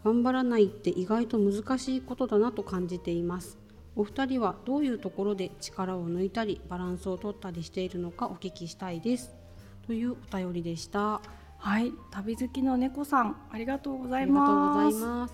[0.06, 3.58] 頑張らないって意外と難しいことだなと感じています
[3.96, 9.36] お二人はどういうところで力を抜いたりバランスを取ったりしているのかお聞きしたいです。
[9.86, 11.22] というお便りでした。
[11.58, 11.92] はい。
[12.10, 15.34] 旅好きの猫さんありがとうございます。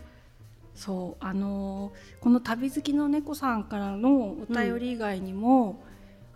[0.73, 1.91] そうあの
[2.21, 5.83] この旅好きの猫さんからのお便り以外にも、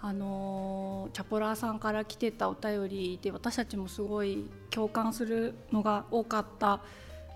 [0.02, 6.82] うん、あのチャポラーさんから来てたお便りで私たちもすごい共感するのが多かった。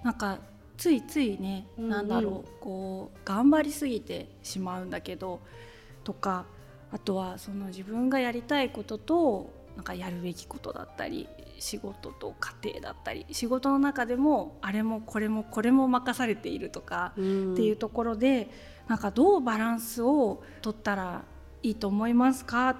[0.03, 0.37] なんか
[0.77, 5.39] ついついね、うんうん、なんだろうこう頑張りすぎてしまうんだけど
[6.03, 6.45] とか
[6.91, 11.27] あとはその自分がやりたいこととなんかやるべきことだったり
[11.59, 17.21] 仕事と家庭だったり仕事の中でもあれもこれもこれも任されているとかって
[17.61, 18.49] いうところで、
[18.83, 21.23] うん、なんかどうバランスを取ったら
[21.63, 22.75] いいと思いますかっ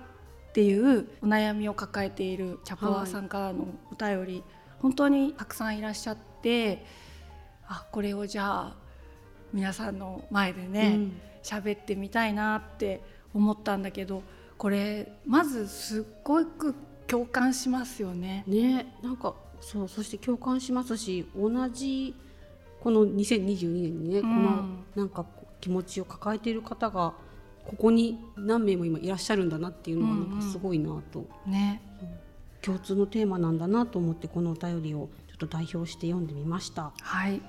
[0.54, 4.44] ていうお悩みを抱えているチャポワさんからのお便り、はい、
[4.82, 6.86] 本当にたくさんいらっしゃって
[7.68, 8.76] あこれをじゃあ
[9.54, 11.00] 皆さんの前でね
[11.44, 13.02] 喋、うん、ってみたいなって
[13.34, 14.24] 思ったんだけど
[14.58, 16.76] これまずすっごく
[17.08, 18.44] 共感しますよね。
[18.48, 22.16] ねなんかそうそして共感しますし同じ
[22.82, 25.26] この2022年にね、うん、このなんか
[25.60, 27.14] 気持ちを抱えている方が
[27.66, 31.82] ここに何名も今いらっしゃるんだなっていうのはなんかすごいなと、うん、ね、
[32.62, 36.92] 共通のテーマなんだなと思ってこのお便りをちょっと代表して読んでみました。
[37.02, 37.42] はい、うん、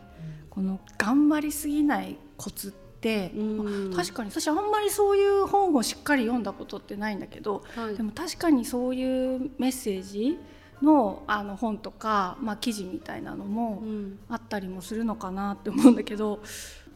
[0.50, 10.38] この頑張りすぎないコツって、うん、確かに私あんまりそういう本をしっかり読んだことってないんだけど、はい、でも確かにそういうメッセージ
[10.83, 13.83] のあの本とか、まあ、記事みたいなのも
[14.29, 16.42] あったりもするのかなって思うんだけど、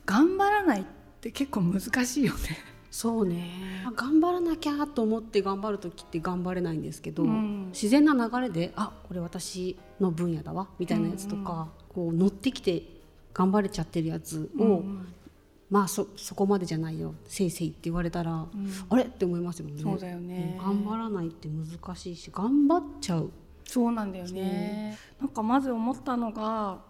[0.05, 0.85] 頑張らないっ
[1.21, 2.41] て結構難しいよね。
[2.91, 3.85] そうね。
[3.95, 13.00] 頑張らなきゃと思って頑張る時って頑張れないんですけど、うん、自然な流れであこれ私の分野だわみたいなやつとか、うんうん、こう乗ってきて
[13.33, 14.83] 頑張れちゃってるやつを
[15.71, 17.15] まあそそこまでじゃないよ。
[17.27, 18.49] せいせいって言われたら、うん、
[18.89, 19.05] あれ？
[19.05, 19.83] って思いますもんね。
[19.83, 23.31] そうだよね、頑張らないって難しいし頑張っちゃう。
[23.65, 24.99] そうなんだよね。
[25.21, 26.81] なんかまず思ったのが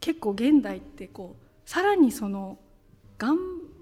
[0.00, 2.58] 結構現代ってこうさらにその
[3.18, 3.36] 頑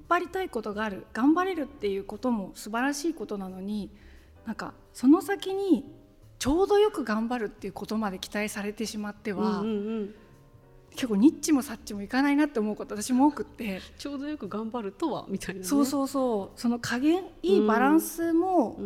[0.09, 3.91] 張りたいことがある頑張れるっていうことも素晴らしいことなのに
[4.47, 5.85] なんかその先に
[6.39, 10.15] ちょうどよく頑張るっていうことまで期待されてしまっては、うんうんうん
[10.95, 13.81] 結構ニッチもサッチもいかないなって思うこと私も多くって。
[13.99, 16.61] ちょうどよく頑張るとはみたいな、ね、そうそうそう。
[16.61, 18.77] その加減いいバランスも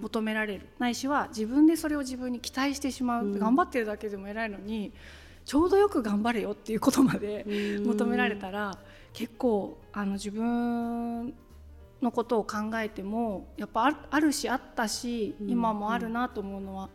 [0.00, 4.92] 求められる、うんうん、ないしは自分でそれを自分に期待してしまう、うん、頑張ってるだけでも偉いのに
[5.44, 7.44] ちょうどよく頑張れよっていうことまで
[7.84, 8.78] 求められたら
[9.12, 11.34] 結構あの自分
[12.02, 16.88] のことを考えてもやっぱあるしあったし今もあるなと思うのは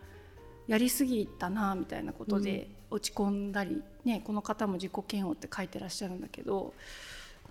[0.68, 6.74] やりすぎたなみたいなことで落ち込んだり、ね、この方も自己嫌悪って書いてらっしゃるんだけど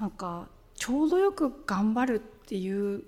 [0.01, 3.03] なんかちょうどよく頑張るっていう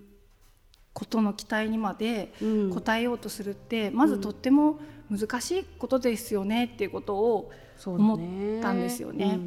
[0.92, 7.50] ことの期待にまで応えようとするって、うん、まずとっても難しいことですよねっていうことを
[7.86, 9.38] 思ったんですよね。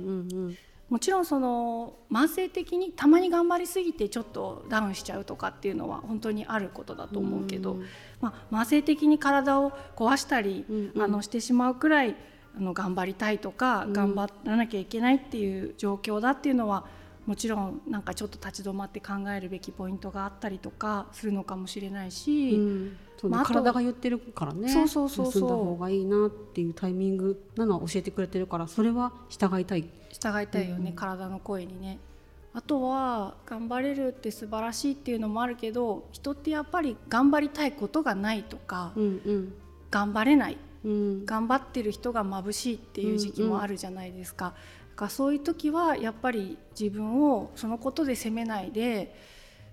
[0.89, 7.85] もちろんその慢性的にたまに頑張りすぎてちょっとダウンしちゃうとかっていうのは本当にあることだと思うけど、うん、
[8.21, 12.15] まあ、慢性的に体を壊したり、うんうん、あのしてしまうくらい
[12.55, 16.85] あの頑張りたいとか、頑張らなきゃいけないっていう状況だっていうのは
[17.25, 22.97] もちろんなんかちょっと立ち止まって考えるべきポイントがあったりとかするのかもしれないし、うん。
[23.29, 24.69] まあ、体が言ってるからね。
[24.69, 25.33] そうそうそうそう。
[25.33, 29.89] 休んだ方がいいなっていうタイミングなのは教えてくれてるからそれは従いたい。
[30.09, 31.99] 従いたいよね、うん、体の声にね。
[32.53, 39.53] あとは頑張れるって素晴らしいっていうのもあるけど人ってやっぱり頑張りたいことがないとか、うんうん、
[39.89, 44.53] 頑張れないうん、頑張ってる人が眩しいっていう時期もあるじゃないですか。
[44.97, 49.15] うんうん、そういう時はやっぱり自分をそのことで責めないで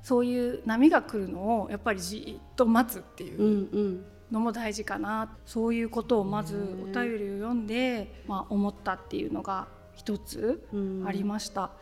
[0.02, 10.66] そういう波が来るのをやっぱりじっと待つっていうのも大事かな、そういうことをまずお便りを読んで、まあ、思ったっていうのが一つ
[11.06, 11.72] ありました。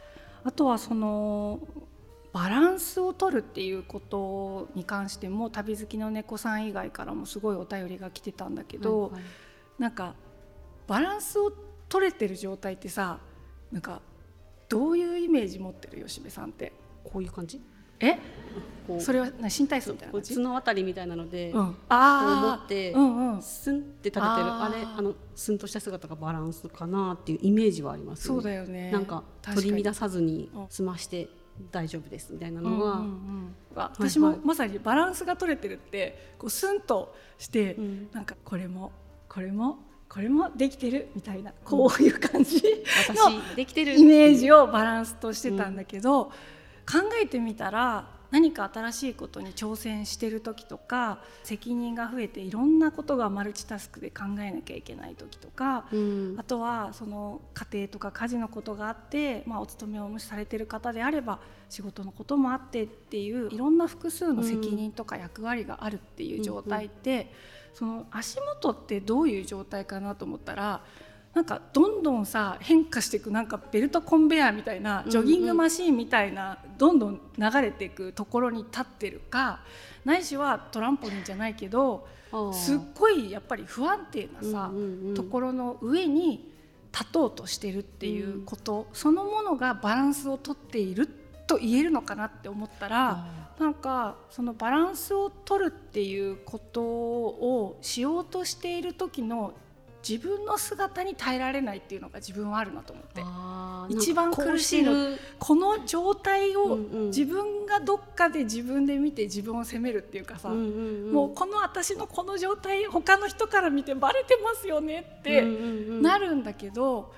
[0.45, 1.61] あとはその
[2.33, 9.23] バランスを取るっていうことに関しても旅好きの猫さん以外からもすごいお便りが来てたんだけど、はいはい、
[9.79, 10.15] なんか
[10.87, 11.53] バランスを
[11.89, 13.19] 取れてる状態ってさ
[13.73, 14.03] なんか
[14.69, 16.73] どういうイメージ持ってる吉部さんって？
[17.03, 17.61] こういう感じ？
[18.01, 18.19] え？
[19.01, 24.21] それは新体操みたいな角あたりみたいなので、うん、あ持って、うんって立ててる。
[24.21, 28.91] あれあのスンとした姿がバランスかなっていうイメージはあります、ね、そうだよね。
[28.91, 29.25] なんか
[29.55, 31.29] 取り乱さずに済まして
[31.71, 38.93] 大丈夫ですみたいなのは、うんうんうん、私もまさにバランスが取れてるってこうスンとして、うん、なんかこれも
[39.29, 39.79] これも
[40.09, 42.63] これもできてるみたいなこういう感じ
[43.11, 46.33] のできてるイメージをバランスとしてたんだけど、考
[47.23, 67.27] えてみたら何か新しいことに挑戦してる時とか責任が増えていろんなことがマルチタスクで考えなきゃいけない時とか、うん、あとはその家庭とか家事のことがあって、まあ、お勤めを無視されてる方であれば仕事のこともあってっていういろんな複数の責任とか役割があるっていう状態って、うんうん、
[67.75, 70.83] その足元ってどういう状態かなと思ったら
[71.39, 79.61] なんかどんどんさ変化していくなんかベルトコンベヤーみたいなジョギングマシーンみたいな、どんどん流れていくところに立ってるか
[80.05, 82.09] ないしはトランポリンじゃないけど
[82.53, 84.73] すっごいやっぱり不安定なさ、
[85.15, 86.53] ところの上に
[86.93, 91.09] 立とうとしてるっていうこと、そのものがバランスをとっている
[91.47, 93.47] と言えるのかなって思ったら。
[93.59, 99.53] なんかそのバランスを取るっていうことをしようとしている時の
[100.09, 103.23] 自分の姿に耐えられないっていうのが自分はあるなと思って。
[103.95, 117.13] 一番苦しいのこの状態を自分がどっかで自分で見て自分を責めるっていうかさ、もうこの私のこの状態他の人から見てバレてますよねってなるんだけど、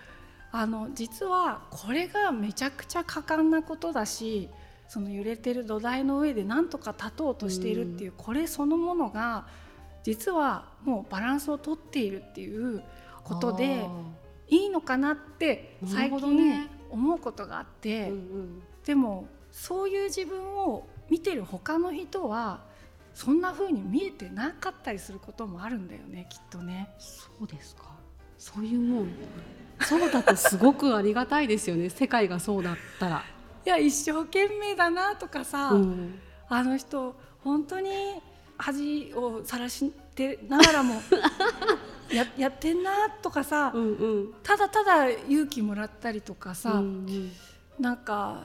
[0.53, 4.49] あの実はこれがめちゃくちゃ果敢なことだし
[4.89, 9.47] その揺れてる土台の上で何とか立とうとしているっていう、これそのものが
[10.03, 12.83] 実はもうバランスをとっているっていう
[13.25, 13.87] ことで
[14.49, 22.61] いいのかなって最近ね思うことがあって、うんうん、でもそういう自分を見てる他の人は
[23.15, 26.91] そんな風に見えてなかったりすることもあるんだよねきっとね。
[26.99, 27.91] そうですか。
[28.39, 29.09] そういうもん。
[29.81, 31.91] そうだとすごくありがたいですよね。
[31.91, 33.25] 世界がそうだったら。
[33.67, 36.19] いや一生懸命だなとかさ、うん、
[36.49, 37.15] あの人
[37.45, 37.91] 本当に
[38.57, 41.01] 恥をさらしてながらも
[42.13, 47.33] ややってんなとかさ、うんうん、ただただ勇気もらったりとかさ、うんうん、
[47.79, 48.43] なんか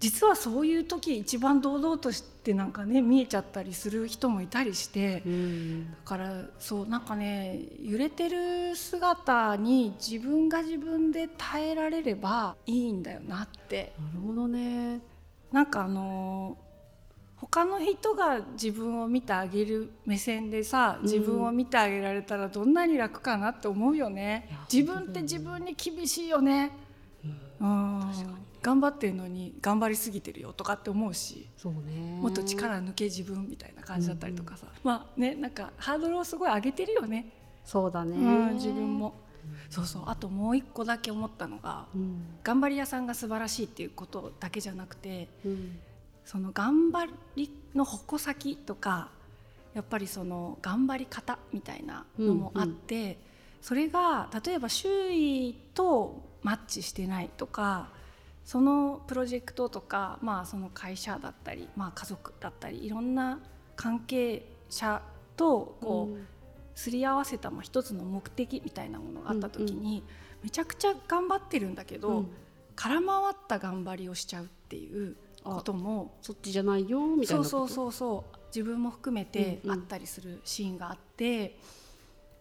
[0.00, 13.92] 実はそういう時一番堂々としてなんかね見えちゃったりする人もいたりして、うん、だからそうなんかね揺れてる姿に自分が自分で耐えられればいいんだよなって。
[13.98, 15.00] なるほどね。
[15.52, 16.69] なんかあのー
[17.40, 26.70] 他の人が自分を見てあげる目線でさ自分を見てあげられたらどんなに楽かなって思うよね、うん、自分って自分に厳しいよね、
[27.60, 28.00] うん、
[28.60, 37.32] 頑張ってるのに頑張りすぎてるよとかって思うしそう、ね、もっと力抜け自分みたいな感じだったりとかさ、うん、まあねなんかハードルをすごい上げてるよね。
[37.64, 38.16] そうだね、
[38.54, 39.14] 自分も。
[39.68, 40.02] そうそう。
[40.06, 41.86] あともう一個だけ思ったのが、
[42.42, 45.28] 頑張り屋さんが素晴らしいっていうことだけじゃなくて、
[46.24, 49.10] その頑張りの矛先とか
[49.74, 53.16] やっぱりその頑張り方みたいなのもあって、うんうん、
[53.62, 57.88] それが例えば周囲とマッチしてないとか
[58.44, 63.38] そのプロジェクトとか、まあ、その会社だったり、まあ、家族だったりいろんな
[63.76, 65.02] 関係者
[65.36, 66.18] とこう、
[66.74, 70.02] すり合わせた、まあ、一つの目的みたいなものがあった時に、うんうん、
[70.44, 72.30] めちゃくちゃ頑張ってるんだけど、うん、
[72.74, 81.50] 空回った頑張りをしちゃうっていうこともそっちじゃないよみたいなそうそうそう自分も含めてあったりするシーンがあって、うんうん、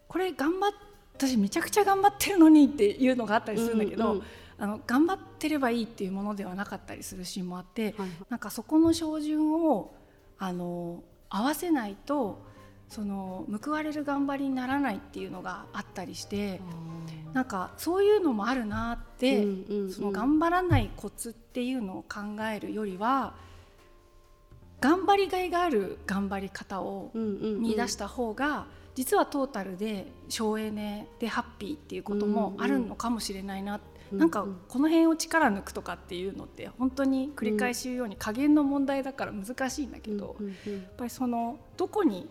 [0.07, 0.71] これ頑張っ
[1.19, 4.23] 私めちゃくちゃ頑張ってるのにっていうのがあったりするんだけど、うんうん、
[4.57, 9.93] あの頑張ってればいいっていうものではなかったりするシーンもあって、はい、なんかそこの照準を
[10.37, 12.41] あの合わせないと
[12.89, 16.59] その報われる頑張りにならないっていうのがあったりして
[17.33, 23.35] なんかそういうのもあるなって、うんうんうん、その頑張らないコツっていうのを考えるよりは
[24.81, 28.65] 頑張りがいがある頑張り方を見出した方が、
[28.95, 33.81] 実はトータルで省エネでハッピーっていうこともあるのかもしれないな、うん
[34.13, 42.29] うん、なんかこの辺を力抜くとかっていうのって本当に繰り返し言うように加減の問題だから難しいんだけど、やっぱりそのどこに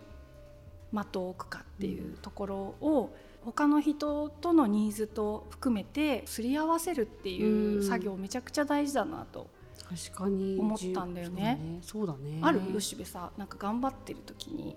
[0.93, 9.49] 的を置くかっていうところを他の人とのニーズと含めてすり合わせるっていう作業めちゃくちゃ大事だなと
[9.89, 11.79] 確かに思ったんだよね。
[11.81, 12.41] そうだね。
[12.43, 14.77] ある吉部さなんか頑張ってる時に、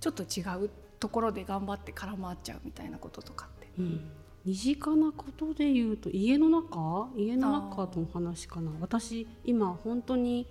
[0.00, 3.68] ちょっと違うところで頑張って空回っちゃうみたいなこととかって。
[3.78, 4.10] うん。
[4.46, 7.10] 身近なことで言うと家の中？
[7.16, 8.70] 家の中の話かな。
[8.80, 10.46] 私今本当に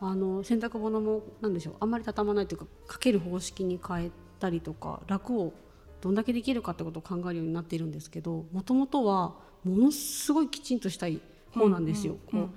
[0.00, 5.52] あの洗濯物もなんでしょうあんまり畳まないというかかける方式に変えたりとか楽を
[6.00, 11.20] どんだけできるかってことを考えるようになっているんですけどもともとはものすごいきちんとしたい
[11.52, 12.16] 方なんですよ。
[12.30, 12.50] こう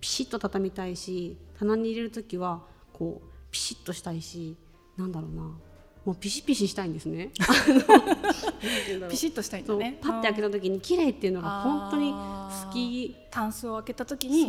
[0.00, 4.56] ピシッと畳みたいし棚に入れる時はこうピシッとしたいし
[4.96, 5.50] なんだろうな
[6.06, 7.30] もうピシピシしたいんですね。
[9.10, 9.98] ピシッとしたいんだね。
[10.00, 13.16] パッて開けた時に綺麗っていうのが本当に好き。
[13.28, 14.46] タンスを開けた時に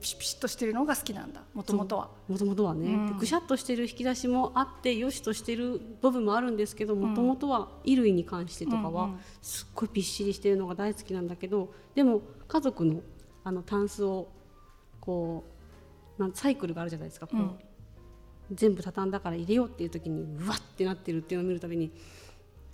[0.00, 2.10] ピシピシッとしてるのが好きなんだもともとは。
[2.28, 13.00] もともとはね、うん、ぐしゃっとしてる引き出しもあってよしとしてる部分もあるんですけどもともとは衣類に関してとかはすっごいびっしりしてるのが大好きなんだけどでも家族の
[13.42, 14.28] あのタンスを
[15.00, 15.44] こ
[16.18, 17.50] うなんサイクルがあるじゃないですかこう、うん、
[18.52, 21.90] 全部畳んだから入れようっていう時にうわってなってるっていうのを見るたびに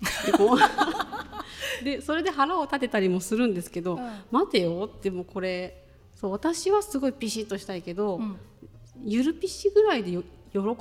[1.85, 8.37] でそれで腹を立てたりもするんですけど、うん、待てよってもこれそう私はすごいピシッとしたいけど、うん、
[9.05, 10.23] ゆるピシぐらいで喜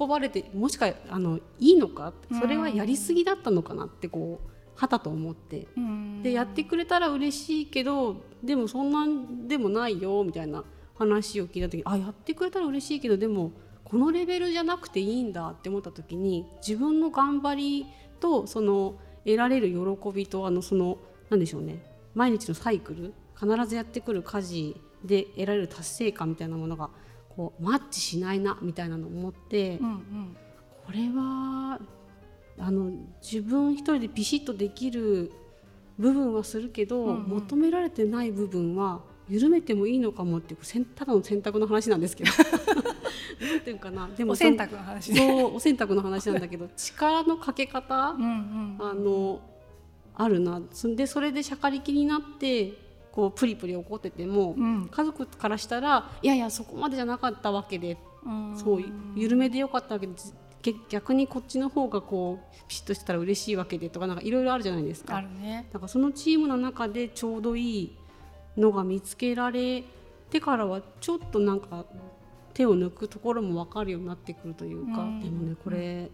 [0.07, 2.13] ばれてもしかあのいいのか？
[2.39, 10.63] それはやりすぎだったのかなってこうはたと思って、うん、でやってくれたら嬉しいけどでもそんなんでもないよみたいな
[10.97, 13.51] 話を聞いた時あやってくれたら嬉しいけどでも
[13.85, 17.85] このレベルじゃなくていいんだって思った時に自分の頑張り
[18.19, 20.97] とその得られる喜びとあのその
[21.29, 21.83] 何でしょうね
[22.13, 26.89] 毎日のサイクル必ずやってくる家事で得られる達成感みたいなものが
[27.29, 30.37] こうマッチしないなみたいなのを思って、うんうん、
[30.85, 31.79] これは
[32.57, 35.31] あの自分一人でピシッとできる
[35.99, 42.31] 部分はするけど、うんうん、求められてない部分は緩めてもいいのかもっていうただの選択の話なんですけど
[43.39, 44.07] なんていうかな。
[44.15, 49.41] でもお洗濯の話、ね、そうお洗濯の話なんだけど 力のかけ方うん、あの
[50.15, 50.61] あるな。
[50.95, 52.73] でそれでしゃかりきになって
[53.11, 58.83] こうプリプリ怒ってても、うん、家族からしたらいやいやそこまでじゃなかったわけで、うん、そう
[59.15, 60.13] 緩めでよかったわけで
[60.89, 65.17] 逆にこっちの方がこうピシッとしてたら嬉しいわけでとかなんかいろいろあるじゃないですか。
[65.17, 65.67] あるね。
[65.71, 67.97] だからそのチームの中でちょうどいい
[68.57, 69.83] のが見つけられ
[70.29, 71.85] てからはちょっとなんか
[72.55, 76.09] 手を抜くところも分かるようになってくるというか、うん、でもねこれ、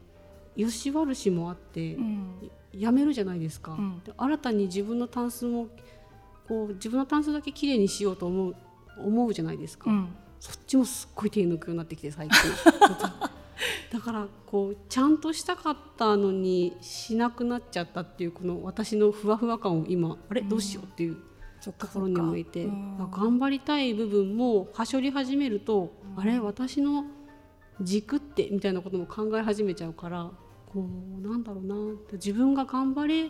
[0.56, 5.68] よし悪しもあって、うん、やめるじゃないですか、うん、新たに自分のタンスも
[6.48, 8.56] こう自分のタンスだけきれいにしようと思う
[8.98, 9.90] 思うじゃないですか、
[10.40, 12.40] そっちもすっごい手抜くようになってきて最近。
[13.94, 20.42] だからこうちゃんとしたかったのにしなくなっちゃったっていうこの私のふわふわ感を今あれ？
[20.42, 21.18] どうしようっていう
[21.62, 22.68] ところに向いて、
[23.12, 27.06] 頑張りたい部分もはしょり始めると、あれ私の
[27.82, 30.30] 軸ってみたいなことも考え始めちゃうから
[30.72, 30.88] こ
[31.20, 31.76] うなんだろうな
[32.14, 33.30] 自分が頑張れ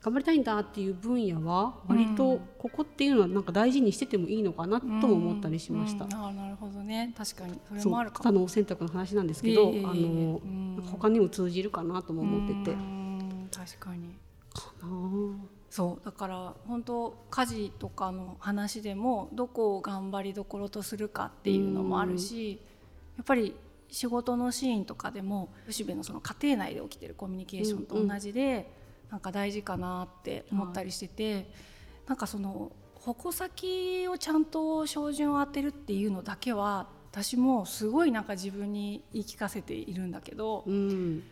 [0.00, 6.06] 頑張りたいんだっていう分野は割とここっていうのはなんか大事にしててもいいのかなとも思ったりしました。
[6.06, 6.10] うん。
[6.10, 7.14] うん、あなるほどね。
[7.16, 7.60] 確かに。
[7.78, 8.32] それもあるか。
[8.32, 8.40] も。
[8.40, 12.76] の選択の話なんですけど、えー、あの、うん、他にも通じるかなとも思ってて。
[13.56, 14.08] 確かに。
[14.52, 14.88] かな
[15.72, 22.60] そうだから本当家事とかの話でもどこを頑張りどころとするかっていうのもあるし
[23.16, 23.56] やっぱり
[23.88, 28.70] 仕事のシーンとかでも吉部のその家庭内で起きてるコミュニケーションと同じで、
[29.10, 31.46] なんか大事かなって思ったりしてて、はい、
[32.08, 41.22] なんかその矛先をちゃんと照準を当てるっていうのだけは私もすごいなんか自分に言い聞かせているんだけど、うん、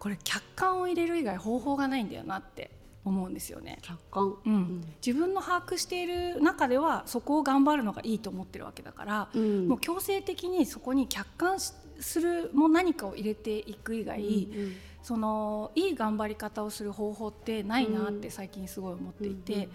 [0.00, 2.72] これ客観を入れる以外方法がないんだよなって
[3.04, 3.78] 思うんですよね。
[3.82, 19.52] 客観、うん、自分の把握している中ではそこを頑張るのがいいと思ってるわけだから、うん、もう強制的にそこに客観するもう何かを入れていく以外、うんうん、そのいい頑張り方をする方法ってないなって最近すごい思っていて。
[19.52, 19.70] うんうんうん。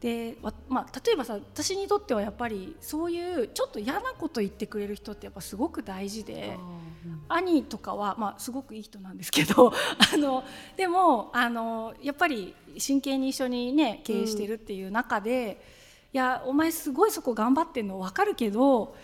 [0.00, 0.36] で
[0.68, 6.56] まあ、例えばさ私にとってはやっぱりそういうちょっと嫌なこと言ってくれる人ってやっぱすごく大事で、
[7.04, 9.72] うん、兄とかは、まあ、すごくいい人なんですけど
[10.14, 10.44] あの
[10.76, 15.54] でもあのやっぱり真剣に一緒にね経営してるっていう中で、うん、い
[16.12, 18.94] やお前すごいそこ頑張ってんの分かるけど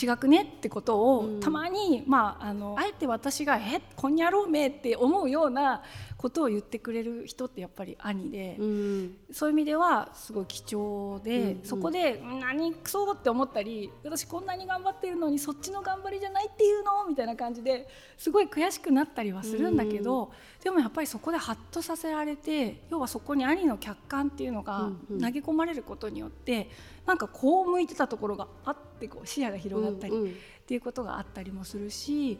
[0.00, 5.82] 違くねってことを、たまに、まあ、あのあえて私が「えこんにゃろうめ」って思うような
[6.22, 20.30] ことを言ってくれる人ってやっぱり兄で、うん、そういう意味ではすごい貴重で、うんうん、そこで「何くそ!」って思ったり「私こんなに頑張ってるのにそっちの頑張りじゃないっていうの?」みたいな感じですごい悔しくなったりはするんだけど、うん、
[20.62, 26.66] でもやっぱりそこでハッとさせられて要はそこに兄の客観っていうのが投げ込まれることによって、うんうん、
[27.06, 32.38] なんかこう向いてたところがあってこう視野が広がったりっていうことがあったりもするし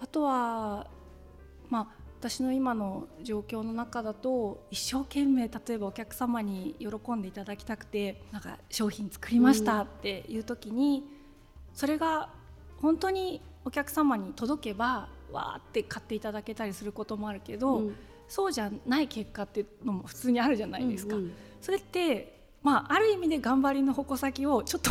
[0.00, 0.86] あとは
[1.68, 11.04] まあ私の今の状況の中だと一生懸命例えばお客様に喜んでいただきたくてなんか商品作りましたっていう時に、
[11.74, 12.30] それが
[12.82, 17.96] 本当にお客様に届けばわーって買っていただけたりすることもあるけど、うん、
[18.28, 21.14] そうじゃない結果っていうのも普通にあるじゃないですか。
[21.14, 24.90] うんうん、それってまあ、ある意味で頑張りの矛先をちょっと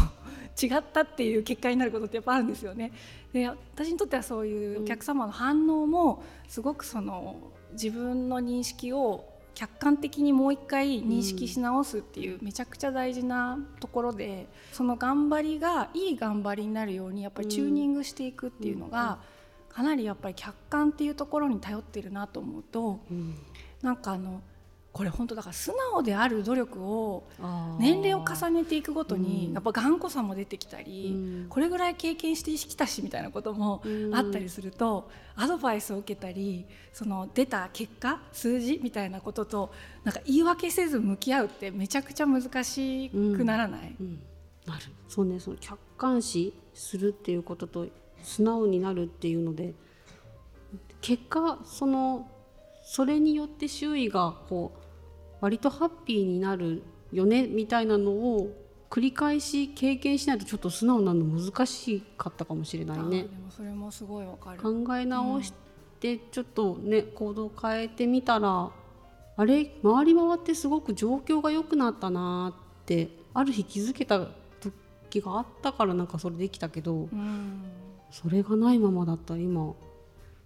[0.62, 2.92] 違ったっていう結果になることってやっぱあるんですよね。
[3.34, 7.38] で私にとってはそういうお客様の反応もすごくその
[7.74, 19.18] 自分の認識を客観的にもう一回認識し直すっていうめちゃくちゃ大事なところで、その頑張りがいい頑張りになるようにやっぱりチューニングしていくっていうのが、
[19.70, 23.36] かなりやっぱり客観っていうところに頼ってるなと思うと、うん、
[23.82, 24.42] なんかあの
[24.98, 27.30] これ本当だから素直である努力を
[27.80, 39.72] 年齢を重ねていくごとにやっぱ頑固さも出てきたり、これぐらい経験してきたしみたいなこともあったりすると、アドバイスを受けたりその出た結果数字みたいなことと
[40.04, 44.06] なんか言い訳せず向き合うってめちゃくちゃ難しくならない、うん。
[44.08, 44.20] うん、
[44.66, 44.86] なる。
[45.08, 45.40] そうね。
[45.40, 47.86] その客観視するっていうことと
[48.24, 49.76] 素直になるっていうので
[51.02, 52.28] 結果その
[52.84, 54.87] それによって周囲がこう
[55.42, 58.52] 割とハッピーになるよねみたいなのを
[58.90, 63.24] 繰り返し経験しないとちょっと素直なの難しかったかもしれないね。
[63.24, 64.62] でもそれもすごいわかる。
[64.62, 65.54] 考え直し
[66.00, 68.72] てちょっとね、うん、行動変えてみたら
[69.36, 74.28] あれ回り回ってすごく状況が良くなったなってある日気づけた
[75.10, 77.64] 時があったからなんかそれできたけど、うん、
[78.10, 79.74] それがないままだったら今。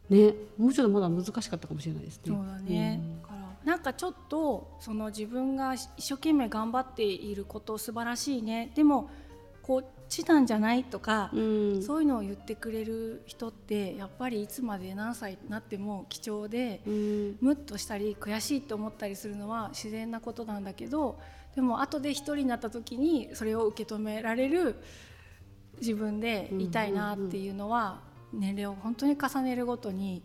[0.10, 2.24] ねもうちょっとまだ難しかったかもしれないですね。
[2.26, 3.31] そうだね、うん
[3.66, 8.72] なんかちょっとその自分が一生懸命頑張っていること素晴らしいね。
[8.76, 9.10] でも
[9.62, 21.20] こっちなんじゃないとか、うん、そういうのを言ってくれる人ってやっぱりいつまで何歳になっても貴重で、うん、ムッとしたり悔しいと思ったりするのは自然なことなんだけど
[21.56, 24.76] でも後で一人になった時にそれを受け止められる
[25.80, 28.02] 自分でいたいなっていうのは
[28.34, 30.22] 年齢を本当に重ねるごとに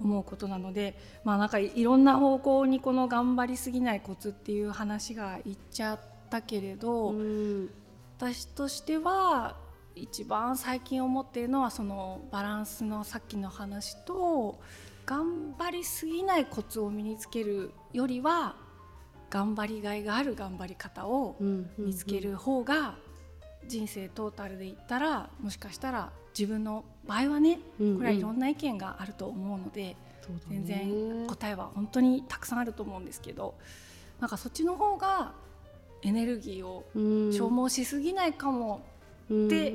[0.00, 7.70] 思うことなので、まあ、なんかいろんな方向にこの頑張りすぎないコツっていう話がいっちゃったけれど、うん、
[8.18, 9.56] 私としては
[9.94, 14.58] 一番最近思っているのはそのバランスのさっきの話と
[15.04, 18.56] 頑張りすぎないコツを身につけるよりは
[19.28, 21.36] 頑張りがいがある頑張り方を
[21.78, 22.96] 見つける方が
[23.66, 29.96] 人生トータルで言ったらもしかしたら自分の場合はねこれはいろんな意見があると思うので、
[30.28, 33.54] うんうん、全然答えは本当にたくさんあると思うんですけど
[34.20, 35.32] なんかそっちの方が
[36.02, 38.82] エネルギーを消耗しすぎないかも
[39.32, 39.72] って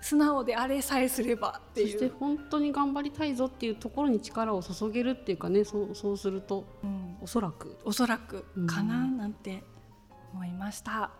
[0.00, 1.92] 素直であれさえすればっていう。
[1.92, 7.76] そして本当に頑張りたいぞっていうところに力を注げるっていうかねそうそうすると、うん、おそらく。
[7.84, 9.62] おそらくかななんて
[10.32, 11.10] 思いました。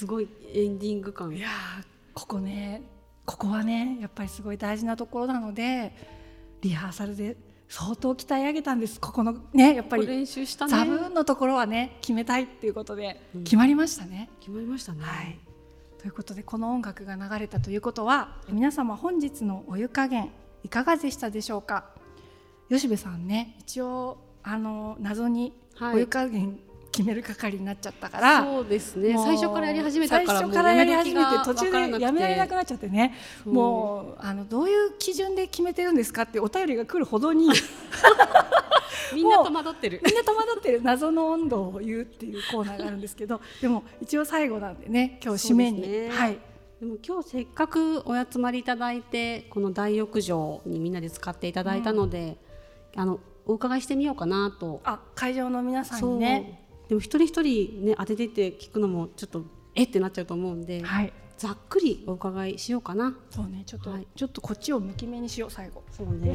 [0.00, 1.36] すごいエンディング感。
[1.36, 1.48] いや
[2.14, 2.80] ここね
[3.26, 5.92] ここはねやっぱりすごい大事なところなので
[6.62, 7.36] リハーサルで
[7.68, 8.98] 相当鍛え上げたんです。
[8.98, 14.30] ここのねやっぱり練習した、ね、ザブーンのところはね決めたいっていうことで決まりましたね。
[14.32, 15.38] うん、決まりましたね、はい、
[15.98, 20.30] ということでこの音楽が流れたということは皆様本日のお湯加減
[20.64, 21.84] いかがでしたでしょうか？
[22.70, 26.58] 吉部さんね一応あの謎にお湯加減
[26.92, 29.14] 決める係になっちゃったからそうですね。
[29.14, 33.14] 最初からやり始めたから最初からやり始めて途中でやめられなくなっちゃってね。
[33.44, 37.48] もうあのどういう基準で決めてるんですかってお便りが来るほどに
[39.14, 40.00] みんな戸惑ってる。
[40.04, 40.82] みんな戸惑ってる。
[40.82, 46.38] 謎の温度を言うっていうコーナーがあるんですけどでも一応最後なんでね今日締めに、ね、はい。
[46.80, 52.38] でも今日せっかくお集まりいただいてこの大浴場にみんなで使っていただいたので、
[52.94, 54.80] うん、あのお伺いしてみようかなと。
[54.82, 59.44] あ会場の皆さんにねでも一人一人ね当ててって聞くのもちょっと
[59.76, 59.84] え？
[59.84, 63.16] ってなっちゃうと思うんで、はい、ざっくりお伺いしようかな。
[63.30, 65.84] そうねちょっと、はい、ちょっとこっちを向き目にしよう最後。
[65.92, 66.34] そうね。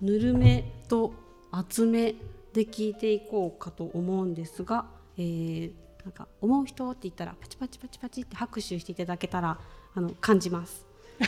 [0.00, 1.12] ぬるめと
[1.52, 2.16] 厚め
[2.52, 5.72] で聞いていこうかと思うんですが、えー、
[6.02, 9.60] なんか思う人って言ったらパチパチパチパチって拍手していただけたら
[9.94, 10.84] あの感じます。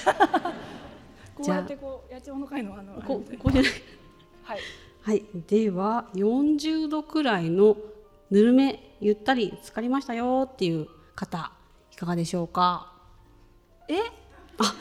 [1.36, 3.70] こうやってこう八千代の会のあのここうじゃない。
[4.42, 4.58] はい、
[5.02, 7.76] はい、では40度くらいの
[8.30, 11.52] ぬるめゆったり浸かりましたよっていう方
[11.92, 12.92] いかがでしょうか？
[13.88, 13.96] え？
[14.58, 14.74] あ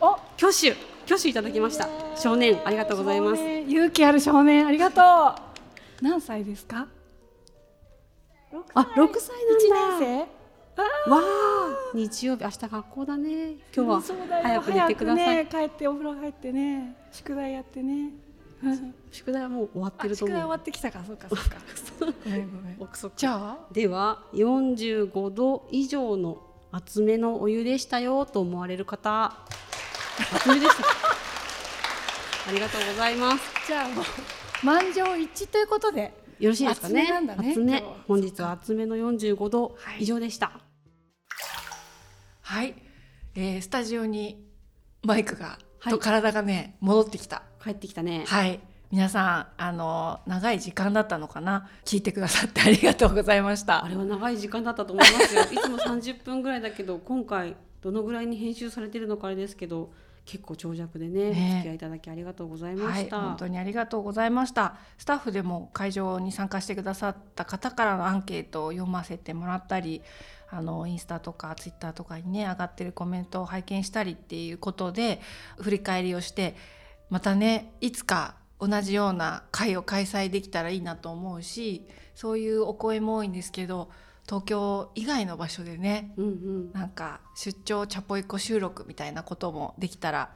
[0.00, 0.72] お挙手
[1.06, 1.88] 挙手いただきました。
[2.16, 3.42] 少年ありがとうございます。
[3.42, 6.04] 勇気ある少年ありがとう。
[6.04, 6.86] 何歳ですか？
[8.74, 9.98] あ六歳なんだ。
[9.98, 10.26] 1年
[10.76, 11.10] 生？
[11.10, 11.22] わあ。
[11.94, 13.56] 日曜日明日学校だね。
[13.74, 18.12] 今日は早く寝てください、ね、帰ってお風呂入ってね宿題やってね
[19.12, 20.36] 宿題はもう終わってると思う。
[20.36, 21.56] 宿題終わってきたか、そうか、そうか。
[22.24, 22.78] ごめん、ごめん。
[23.16, 23.58] じゃあ？
[23.72, 26.42] では、45度以上の
[26.72, 29.32] 厚めのお湯でしたよと思われる方。
[30.34, 30.84] 厚めでした。
[32.48, 33.42] ありがとうございます。
[33.66, 34.04] じゃあ、もう
[34.62, 36.26] 満場一致ということで。
[36.38, 37.02] よろしいですかね？
[37.02, 40.60] 厚め、ね、厚め本日は厚めの45度以上でした。
[42.42, 42.74] はい、はい、
[43.34, 44.46] えー、スタジオに
[45.02, 47.42] マイクがと体がね戻ってきた。
[47.62, 48.24] 帰ってきたね。
[48.26, 48.60] はい。
[48.90, 51.68] 皆さんあの長い時間だったのかな？
[51.84, 53.84] 聞いてくださってありがとうございました。
[53.84, 55.42] あれは長い時間だったと思いますよ。
[55.42, 59.92] いつも30分ぐらいだけど今回どのぐらいに編集されてるのかあれですけど
[60.24, 64.76] 結構長尺でね、ね、お付き合いいただきありがとうございました、はい、本当にありがとうございました。
[64.96, 70.00] スタッフでも会場に参加してくださった方からのアンケートを読ませてもらったり
[70.50, 75.20] あのインスタとかツイッターとかにね上がってるコメントを拝見したりっていうことで
[75.60, 76.56] 振り返りをして
[77.10, 83.90] またねいつか同じような会を開催できたらいいなと思うしそういうお声も多いんですけど
[84.26, 90.30] 東京以外の場所でね、うんうん、なんか出張チャポイコ収録みたいなこともできたら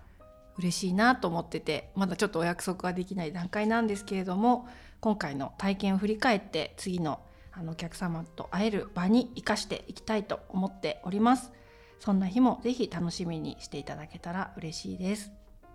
[0.59, 4.69] 嬉しいなと思っててまだちょっとお約束はできない段階なんですけれども
[5.01, 7.21] 今回の体験を振り返って次の
[7.53, 11.53] あのお客様と会える場に生かしていきたいと思っております
[12.01, 15.33] そんな日もぜひ楽しみにしていただけたら嬉しいです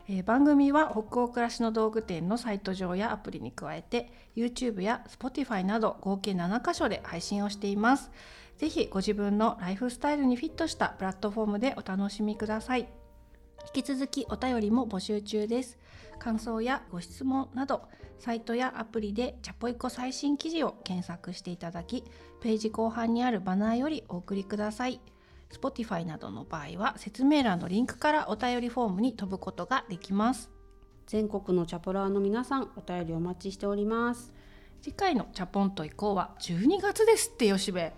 [0.09, 8.09] えー、番組は北欧暮らしの道具店のサイト上やアプリに加えて YouTube や Spotify など合計7カ所で配信をしています。
[8.57, 12.87] ぜひご自分のライフスタイルにフィットしたプラットフォームでお楽しみください。
[13.75, 15.77] 引き続きお便りも募集中です。
[16.19, 17.83] 感想やご質問など、
[18.19, 22.03] サイトやアプリでチャポイコ最新記事を検索していただき、
[22.41, 24.99] ページ後半にあるバナーよりお送りください。
[25.51, 30.51] Spotify などの場合は説明欄のリンクからお便りフォームに飛ぶことができます。
[31.05, 34.33] 全国のチャポラーの皆さんお便りお待ちしております。
[34.81, 37.93] 次回のチャポンと以降は12月ですって吉部ね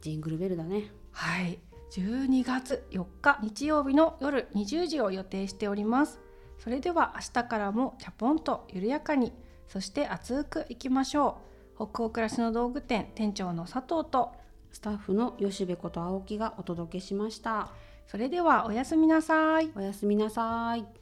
[0.00, 0.92] ジングルベルだね。
[1.12, 1.58] はい。
[1.90, 6.20] 12月4日日曜日の夜20時を予定しております
[6.60, 9.32] それでは明日からもチャポンと緩やかに
[9.66, 11.38] そして熱くいきましょ
[11.78, 11.86] う。
[11.88, 14.32] 北欧暮らしの道具店店長の佐藤と
[14.70, 17.70] スタッフの吉部こと青木がお届けしました。
[18.06, 19.70] それではおやすみなさい。
[19.74, 20.99] おやすみなさい